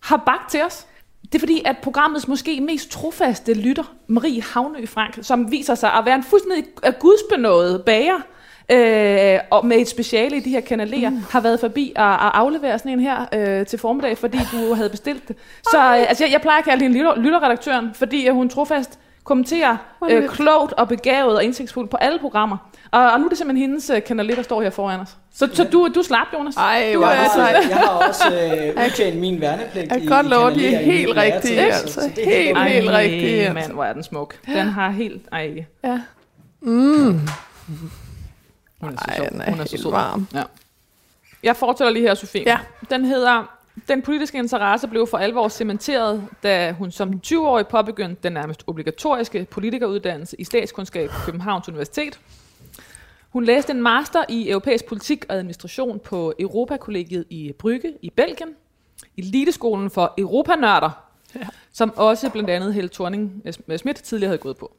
[0.00, 0.86] har bagt til os.
[1.22, 5.92] Det er fordi, at programmets måske mest trofaste lytter, Marie Havnø Frank, som viser sig
[5.92, 8.20] at være en fuldstændig øh, gudsbenået bager,
[8.70, 11.22] øh, og med et speciale i de her kanaler, mm.
[11.30, 14.90] har været forbi og, og aflevere sådan en her øh, til formiddag, fordi du havde
[14.90, 15.36] bestilt det.
[15.62, 18.98] Så øh, altså, jeg, jeg plejer at kalde hende lytter, lytterredaktøren, fordi øh, hun trofast
[19.24, 19.76] kommenterer
[20.10, 22.56] øh, klogt og begavet og indsigtsfuldt på alle programmer.
[22.90, 25.16] Og, og nu er det simpelthen hendes øh, kanaler, der står her foran os.
[25.34, 26.56] Så, så du, du slap, Jonas.
[26.56, 27.68] Ej, du, det altså- sejt.
[27.70, 31.16] Jeg har også øh, udtjent min værnepligt Jeg i, kan godt love, de er helt
[31.16, 31.94] rigtige, så- altså.
[31.94, 32.68] så er Helt, okay.
[32.70, 33.52] helt rigtige, altså.
[33.54, 34.34] mand, hvor er den smuk.
[34.46, 35.22] Den har helt...
[35.32, 35.98] Ej, ja.
[38.82, 39.90] Hun er så Ej, er Hun er så sød.
[39.90, 40.26] varm.
[40.34, 40.42] Ja.
[41.42, 42.42] Jeg fortæller lige her, Sofie.
[42.46, 42.58] Ja.
[42.90, 43.58] Den hedder...
[43.88, 49.46] Den politiske interesse blev for alvor cementeret, da hun som 20-årig påbegyndte den nærmest obligatoriske
[49.50, 52.20] politikeruddannelse i statskundskab på Københavns Universitet.
[53.28, 58.48] Hun læste en master i europæisk politik og administration på Europakollegiet i Brygge i Belgien,
[59.18, 60.90] eliteskolen for europanørder,
[61.34, 61.46] ja.
[61.72, 63.42] som også blandt andet Helle thorning
[63.76, 64.72] Schmidt tidligere havde gået på.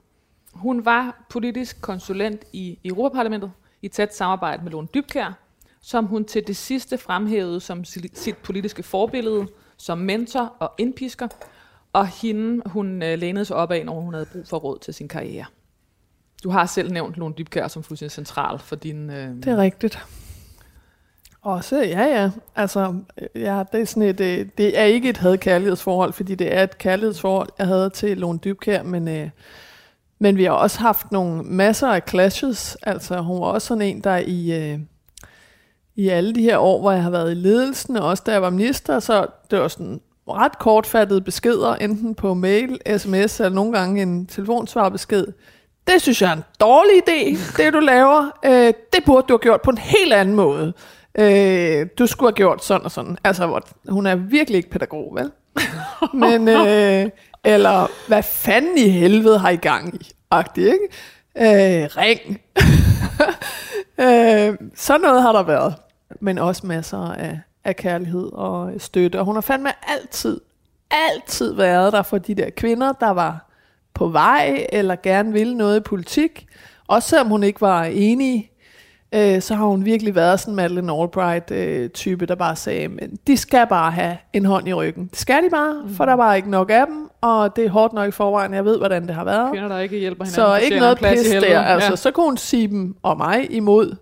[0.51, 3.51] Hun var politisk konsulent i Europaparlamentet
[3.83, 5.37] i tæt samarbejde med Lone Dybkær,
[5.81, 11.27] som hun til det sidste fremhævede som sit politiske forbillede, som mentor og indpisker,
[11.93, 14.93] og hende hun øh, lænede sig op af, når hun havde brug for råd til
[14.93, 15.45] sin karriere.
[16.43, 19.09] Du har selv nævnt Lone Dybkær som fuldstændig central for din...
[19.09, 19.99] Øh, Det er rigtigt.
[21.41, 22.31] Også, ja, ja.
[22.55, 26.55] Altså, øh, ja, det er sådan et, øh, det er ikke et had-kærlighedsforhold, fordi det
[26.55, 29.29] er et kærlighedsforhold, jeg havde til Lone Dybkær, men, øh,
[30.23, 32.77] men vi har også haft nogle masser af clashes.
[32.83, 34.79] Altså, hun var også sådan en, der i, øh,
[35.95, 38.41] i alle de her år, hvor jeg har været i ledelsen, og også da jeg
[38.41, 43.77] var minister, så det var sådan ret kortfattede beskeder, enten på mail, sms eller nogle
[43.77, 45.25] gange en telefonsvarbesked.
[45.87, 48.31] Det synes jeg er en dårlig idé, det du laver.
[48.45, 50.73] Øh, det burde du have gjort på en helt anden måde.
[51.19, 53.17] Øh, du skulle have gjort sådan og sådan.
[53.23, 55.31] Altså, hvor, hun er virkelig ikke pædagog, vel?
[56.23, 57.09] Men, øh,
[57.43, 60.12] eller, hvad fanden i helvede har I gang i?
[60.33, 60.87] Agtig ikke?
[61.37, 62.41] Øh, ring.
[64.07, 65.75] øh, sådan noget har der været.
[66.19, 69.19] Men også masser af, af kærlighed og støtte.
[69.19, 70.41] Og hun har fandme altid,
[70.91, 73.49] altid været der for de der kvinder, der var
[73.93, 76.47] på vej, eller gerne ville noget i politik.
[76.87, 78.51] Også selvom hun ikke var enig,
[79.13, 83.37] øh, så har hun virkelig været sådan en Madeleine Albright-type, der bare sagde, men de
[83.37, 85.07] skal bare have en hånd i ryggen.
[85.07, 85.95] Det skal de bare, mm.
[85.95, 88.53] for der var ikke nok af dem, og det er hårdt nok i forvejen.
[88.53, 89.51] Jeg ved, hvordan det har været.
[89.51, 90.35] kvinder, der ikke hjælper hinanden.
[90.35, 91.61] Så ikke noget pis der.
[91.61, 91.95] Altså, Ja.
[91.95, 93.95] Så kunne hun sige dem og mig imod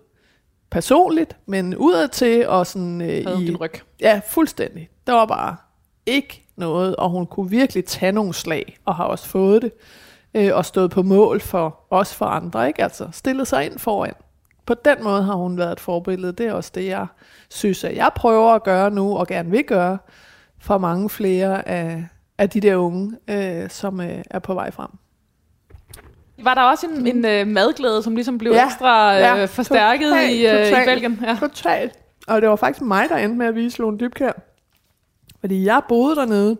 [0.70, 3.72] personligt, men udadtil og sådan øh, Havde i, din ryg.
[4.00, 4.88] Ja, fuldstændig.
[5.06, 5.56] Der var bare
[6.06, 9.72] ikke noget, og hun kunne virkelig tage nogle slag, og har også fået det,
[10.34, 12.82] øh, og stået på mål for os for andre, ikke?
[12.82, 14.12] Altså stillet sig ind foran.
[14.66, 16.32] På den måde har hun været et forbillede.
[16.32, 17.06] Det er også det, jeg
[17.50, 19.98] synes, at jeg prøver at gøre nu, og gerne vil gøre,
[20.60, 22.04] for mange flere af,
[22.38, 24.90] af de der unge, øh, som øh, er på vej frem.
[26.42, 30.08] Var der også en, en øh, madglæde, som ligesom blev Ja, ekstra øh, ja, forstærket
[30.08, 30.86] totalt, i, øh, i totalt.
[30.86, 31.20] Belgien?
[31.22, 31.36] Ja.
[31.40, 31.92] Totalt.
[32.26, 34.32] Og det var faktisk mig, der endte med at vise Lone Dybkær.
[35.40, 36.56] Fordi jeg boede dernede,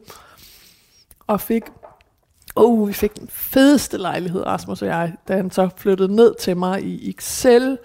[1.26, 1.62] og fik,
[2.56, 6.56] oh, vi fik den fedeste lejlighed, Rasmus og jeg, da han så flyttede ned til
[6.56, 7.78] mig i Excel,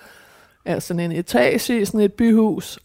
[0.66, 2.80] altså sådan en etage i sådan et byhus,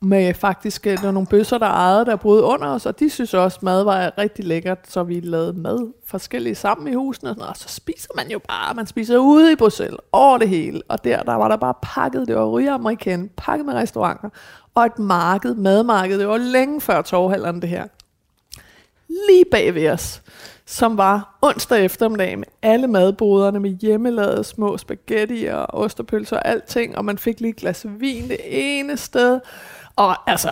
[0.00, 3.34] med faktisk der var nogle bøsser, der ejede, der boede under os, og de synes
[3.34, 7.48] også, mad var rigtig lækkert, så vi lavede mad forskellige sammen i husene, og, sådan,
[7.48, 11.04] og så spiser man jo bare, man spiser ude i Bruxelles, over det hele, og
[11.04, 14.28] der, der var der bare pakket, det var ryge amerikan, pakket med restauranter,
[14.74, 17.86] og et marked, madmarked, det var længe før torvhalderen det her,
[19.08, 20.22] lige bag ved os,
[20.66, 26.98] som var onsdag eftermiddag med alle madboderne med hjemmelavede små spaghetti og osterpølser og alting,
[26.98, 29.40] og man fik lige et glas vin det ene sted.
[29.96, 30.50] Og altså,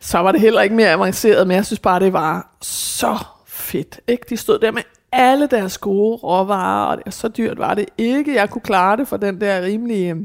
[0.00, 4.00] så var det heller ikke mere avanceret, men jeg synes bare, det var så fedt.
[4.08, 4.24] Ikke?
[4.30, 8.34] De stod der med alle deres gode råvarer, og så dyrt var det ikke.
[8.34, 10.20] Jeg kunne klare det for den der rimelige øh,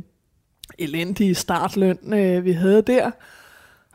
[0.79, 3.11] elendige startløn, øh, vi havde der.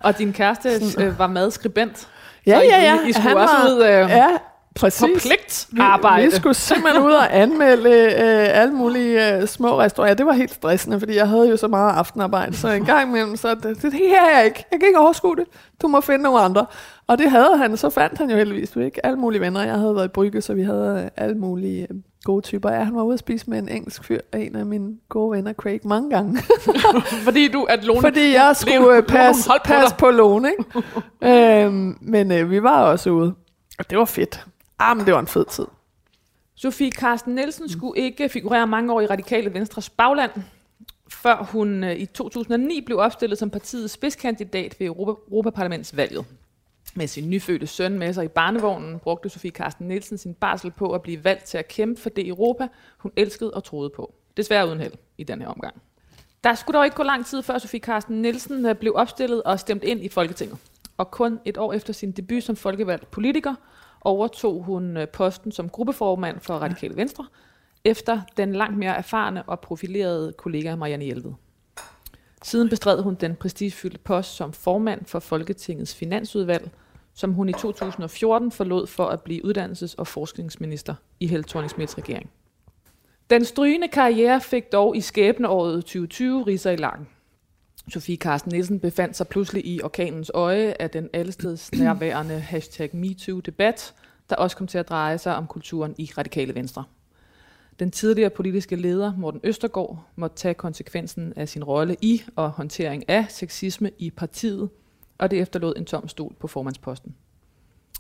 [0.01, 2.09] Og din kæreste øh, var madskribent.
[2.47, 3.07] Ja, I- ja, ja.
[3.09, 4.27] I skulle Han også var- ud øh, Ja,
[4.75, 5.01] præcis.
[5.01, 6.23] på pligtarbejde.
[6.23, 10.15] Vi, vi skulle simpelthen ud og anmelde øh, alle mulige øh, små restauranter.
[10.15, 13.37] Det var helt stressende, fordi jeg havde jo så meget aftenarbejde, så en gang imellem,
[13.37, 14.65] så det, det, her er jeg ikke.
[14.73, 15.45] Jeg kan ikke overskue det.
[15.83, 16.67] Du må finde nogle andre.
[17.07, 19.63] Og det havde han, så fandt han jo heldigvis ikke alle mulige venner.
[19.63, 22.71] Jeg havde været i Brygge, så vi havde øh, alle mulige øh, gode typer.
[22.71, 25.53] Ja, han var ude at spise med en engelsk fyr, en af mine gode venner,
[25.53, 26.39] Craig, mange gange.
[27.27, 28.01] fordi du, at Lone...
[28.01, 29.97] Fordi jeg skulle øh, passe, holdt på dig.
[29.99, 30.65] på Lone, ikke?
[31.67, 33.35] øhm, men øh, vi var også ude.
[33.79, 34.47] Og det var fedt.
[34.79, 35.67] Ah, men det var en fed tid.
[36.55, 40.31] Sofie Carsten Nielsen skulle ikke figurere mange år i Radikale Venstres bagland,
[41.09, 46.25] før hun øh, i 2009 blev opstillet som partiets spidskandidat ved Europa- Europaparlamentsvalget.
[46.95, 50.93] Med sin nyfødte søn med sig i barnevognen brugte Sofie Carsten Nielsen sin barsel på
[50.93, 52.69] at blive valgt til at kæmpe for det Europa,
[52.99, 54.15] hun elskede og troede på.
[54.37, 55.83] Desværre uden held i den her omgang.
[56.45, 59.61] Der skulle dog ikke gå lang tid, før Sofie Carsten Nielsen øh, blev opstillet og
[59.61, 60.59] stemt ind i Folketinget.
[60.97, 63.55] Og kun et år efter sin debut som folkevalgt politiker,
[64.01, 67.27] overtog hun øh, posten som gruppeformand for Radikale Venstre,
[67.85, 71.33] efter den langt mere erfarne og profilerede kollega Marianne Hjelved.
[72.43, 76.71] Siden bestred hun den prestigefyldte post som formand for Folketingets finansudvalg,
[77.15, 82.31] som hun i 2014 forlod for at blive uddannelses- og forskningsminister i Helle thorning regering.
[83.31, 87.09] Den strygende karriere fik dog i skæbneåret 2020 riser i lakken.
[87.91, 93.95] Sofie Carsten Nielsen befandt sig pludselig i orkanens øje af den allesteds nærværende hashtag MeToo-debat,
[94.31, 96.85] der også kom til at dreje sig om kulturen i radikale venstre.
[97.79, 103.09] Den tidligere politiske leder, Morten Østergaard, måtte tage konsekvensen af sin rolle i og håndtering
[103.09, 104.69] af sexisme i partiet,
[105.19, 107.15] og det efterlod en tom stol på formandsposten.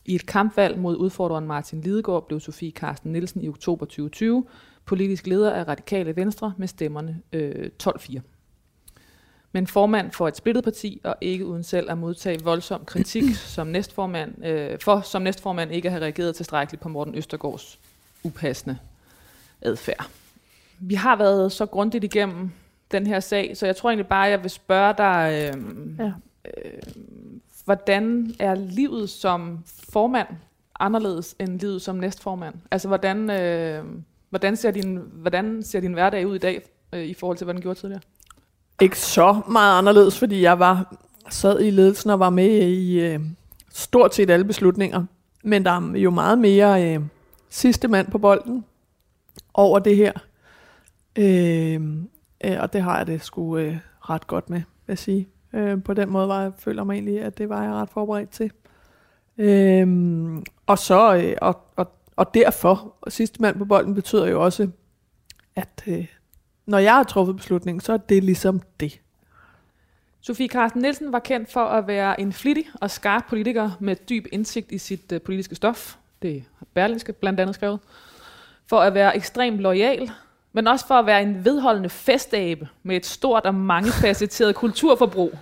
[0.05, 4.45] I et kampvalg mod udfordreren Martin Lidegaard blev Sofie Carsten Nielsen i oktober 2020
[4.85, 8.21] politisk leder af Radikale Venstre med stemmerne øh, 12-4
[9.59, 13.67] men formand for et splittet parti, og ikke uden selv at modtage voldsom kritik som
[13.67, 17.79] næstformand, øh, for som næstformand ikke at have reageret tilstrækkeligt på Morten Østergaards
[18.23, 18.79] upassende
[19.63, 20.07] adfærd.
[20.79, 22.51] Vi har været så grundigt igennem
[22.91, 25.63] den her sag, så jeg tror egentlig bare, jeg vil spørge dig, øh,
[25.99, 26.13] Ja.
[26.45, 26.83] øh,
[27.65, 30.29] hvordan er livet som formand
[30.81, 32.55] anderledes end livet som næstformand?
[32.71, 33.85] Altså, hvordan, øh,
[34.31, 37.55] hvordan, ser, din, hvordan ser din hverdag ud i dag, øh, i forhold til, hvad
[37.55, 38.03] den gjorde tidligere?
[38.83, 40.95] Ikke så meget anderledes, fordi jeg var
[41.31, 43.21] sad i ledelsen og var med i øh,
[43.71, 45.05] stort set alle beslutninger.
[45.45, 47.01] Men der er jo meget mere øh,
[47.49, 48.65] sidste mand på bolden
[49.55, 50.13] over det her.
[51.19, 51.81] Øh,
[52.45, 55.29] øh, og det har jeg det sgu øh, ret godt med, vil jeg sige.
[55.53, 58.31] Øh, på den måde var jeg, føler mig egentlig, at det var jeg ret forberedt
[58.31, 58.51] til.
[59.39, 59.87] Øh,
[60.67, 64.69] og så, øh, og, og, og derfor, og sidste mand på bolden betyder jo også,
[65.57, 66.07] at øh,
[66.69, 69.01] når jeg har truffet beslutningen, så er det ligesom det.
[70.21, 74.27] Sofie Carsten Nielsen var kendt for at være en flittig og skarp politiker med dyb
[74.33, 75.97] indsigt i sit uh, politiske stof.
[76.23, 77.81] Det har Berlingske blandt andet skrevet.
[78.67, 80.11] For at være ekstremt lojal,
[80.53, 85.39] men også for at være en vedholdende festabe med et stort og mangefacetteret kulturforbrug.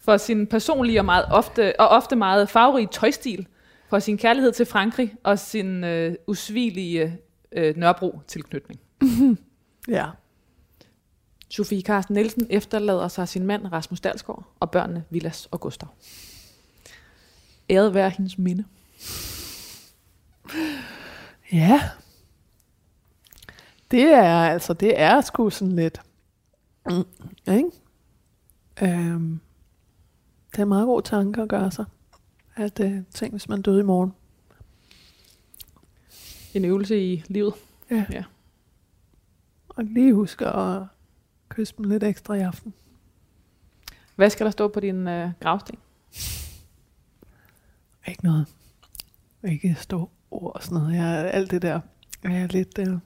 [0.00, 3.46] For sin personlige og, meget ofte, og ofte meget farverige tøjstil.
[3.88, 7.18] For sin kærlighed til Frankrig og sin uh, usvigelige
[7.56, 8.80] uh, Nørrebro-tilknytning.
[9.88, 10.06] Ja.
[11.48, 15.88] Sofie Carsten Nielsen efterlader sig sin mand Rasmus Dalsgaard og børnene Vilas og Gustav.
[17.70, 18.64] Æret være hendes minde.
[21.52, 21.90] Ja.
[23.90, 26.00] Det er altså, det er sgu sådan lidt,
[26.86, 27.04] mm,
[27.54, 27.70] ikke?
[28.82, 29.40] Øhm,
[30.52, 31.84] det er en meget god tanke at gøre sig.
[32.56, 34.12] At øh, tænk, hvis man døde i morgen.
[36.54, 37.54] En øvelse i livet.
[37.90, 38.04] Ja.
[38.10, 38.24] Ja.
[39.68, 40.82] Og lige huske at
[41.58, 42.74] kysse dem lidt ekstra i aften.
[44.16, 45.78] Hvad skal der stå på din øh, gravsten?
[48.08, 48.46] Ikke noget.
[49.44, 50.96] Ikke stå ord og sådan noget.
[50.96, 51.80] Jeg, alt det der
[52.24, 52.78] er jeg lidt...
[52.78, 52.98] Øh.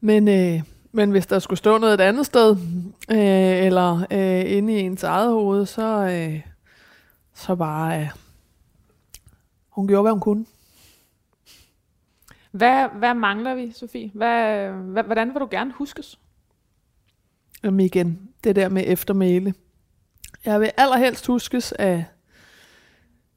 [0.00, 0.62] Men, øh,
[0.92, 2.56] men hvis der skulle stå noget et andet sted,
[3.10, 6.40] øh, eller øh, inde i ens eget hoved, så, øh,
[7.34, 8.00] så bare...
[8.00, 8.08] Øh,
[9.68, 10.46] hun gjorde, hvad hun kunne.
[12.50, 14.10] Hvad, hvad mangler vi, Sofie?
[14.14, 16.18] Hvad, hvad, hvordan vil du gerne huskes?
[17.66, 19.54] Jamen igen, det der med eftermæle.
[20.44, 22.04] Jeg vil allerhelst huskes af,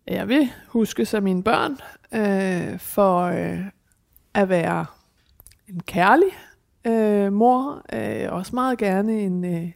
[0.07, 1.77] jeg vil huskes af mine børn,
[2.11, 3.59] øh, for øh,
[4.33, 4.85] at være
[5.67, 6.27] en kærlig
[6.87, 7.85] øh, mor.
[7.93, 9.71] Øh, også meget gerne en, øh,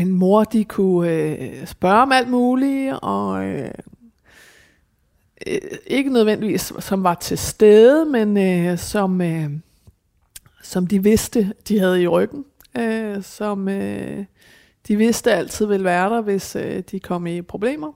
[0.00, 3.70] en mor, de kunne øh, spørge om alt muligt, og øh,
[5.46, 9.20] øh, ikke nødvendigvis som var til stede, men øh, som...
[9.20, 9.50] Øh,
[10.66, 12.44] som de vidste, de havde i ryggen,
[12.78, 14.24] øh, som øh,
[14.88, 17.92] de vidste altid ville være der, hvis øh, de kom i problemer.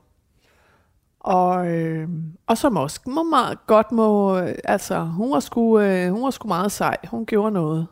[1.19, 2.09] Og, øh,
[2.47, 6.29] og som også må meget godt må, øh, altså hun var, sgu, øh, hun var
[6.29, 7.87] sgu meget sej, hun gjorde noget.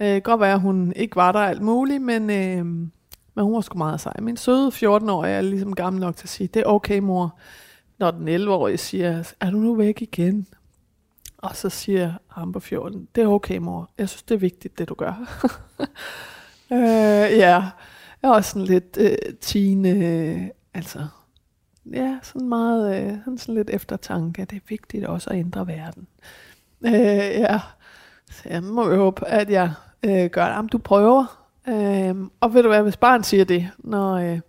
[0.00, 2.64] Øh, godt være, at hun ikke var der alt muligt, men, øh,
[3.34, 4.14] men hun var sgu meget sej.
[4.20, 7.38] Min søde 14-årige er ligesom gammel nok til at sige, det er okay mor,
[7.98, 10.46] når den 11-årige siger, er du nu væk igen?
[11.38, 14.78] Og så siger ham på 14, det er okay mor, jeg synes det er vigtigt
[14.78, 15.14] det du gør.
[16.72, 17.70] øh, ja,
[18.22, 20.42] jeg er også sådan lidt øh, teen, øh,
[20.74, 21.06] altså,
[21.92, 26.06] ja, sådan meget, øh, sådan, sådan lidt eftertanke, det er vigtigt også at ændre verden.
[26.86, 26.92] Øh,
[27.40, 27.60] ja,
[28.30, 29.72] så jeg må jo håbe, at jeg
[30.02, 30.52] øh, gør det.
[30.52, 34.40] Jamen, du prøver, øh, og ved du hvad, hvis barn siger det, når øh,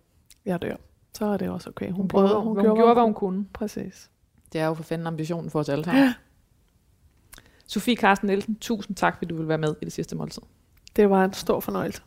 [0.46, 0.76] jeg dør,
[1.14, 1.86] så er det også okay.
[1.86, 3.46] Hun, Hun, prøvede, hun, hun gjorde, gjorde, hvad hun kunne.
[3.54, 4.10] Præcis.
[4.54, 6.10] Det er jo for fanden ambitionen for os alle sammen.
[7.68, 10.42] Sofie Carsten Nielsen, tusind tak, fordi du vil være med i det sidste måltid.
[10.96, 12.02] Det var en stor fornøjelse.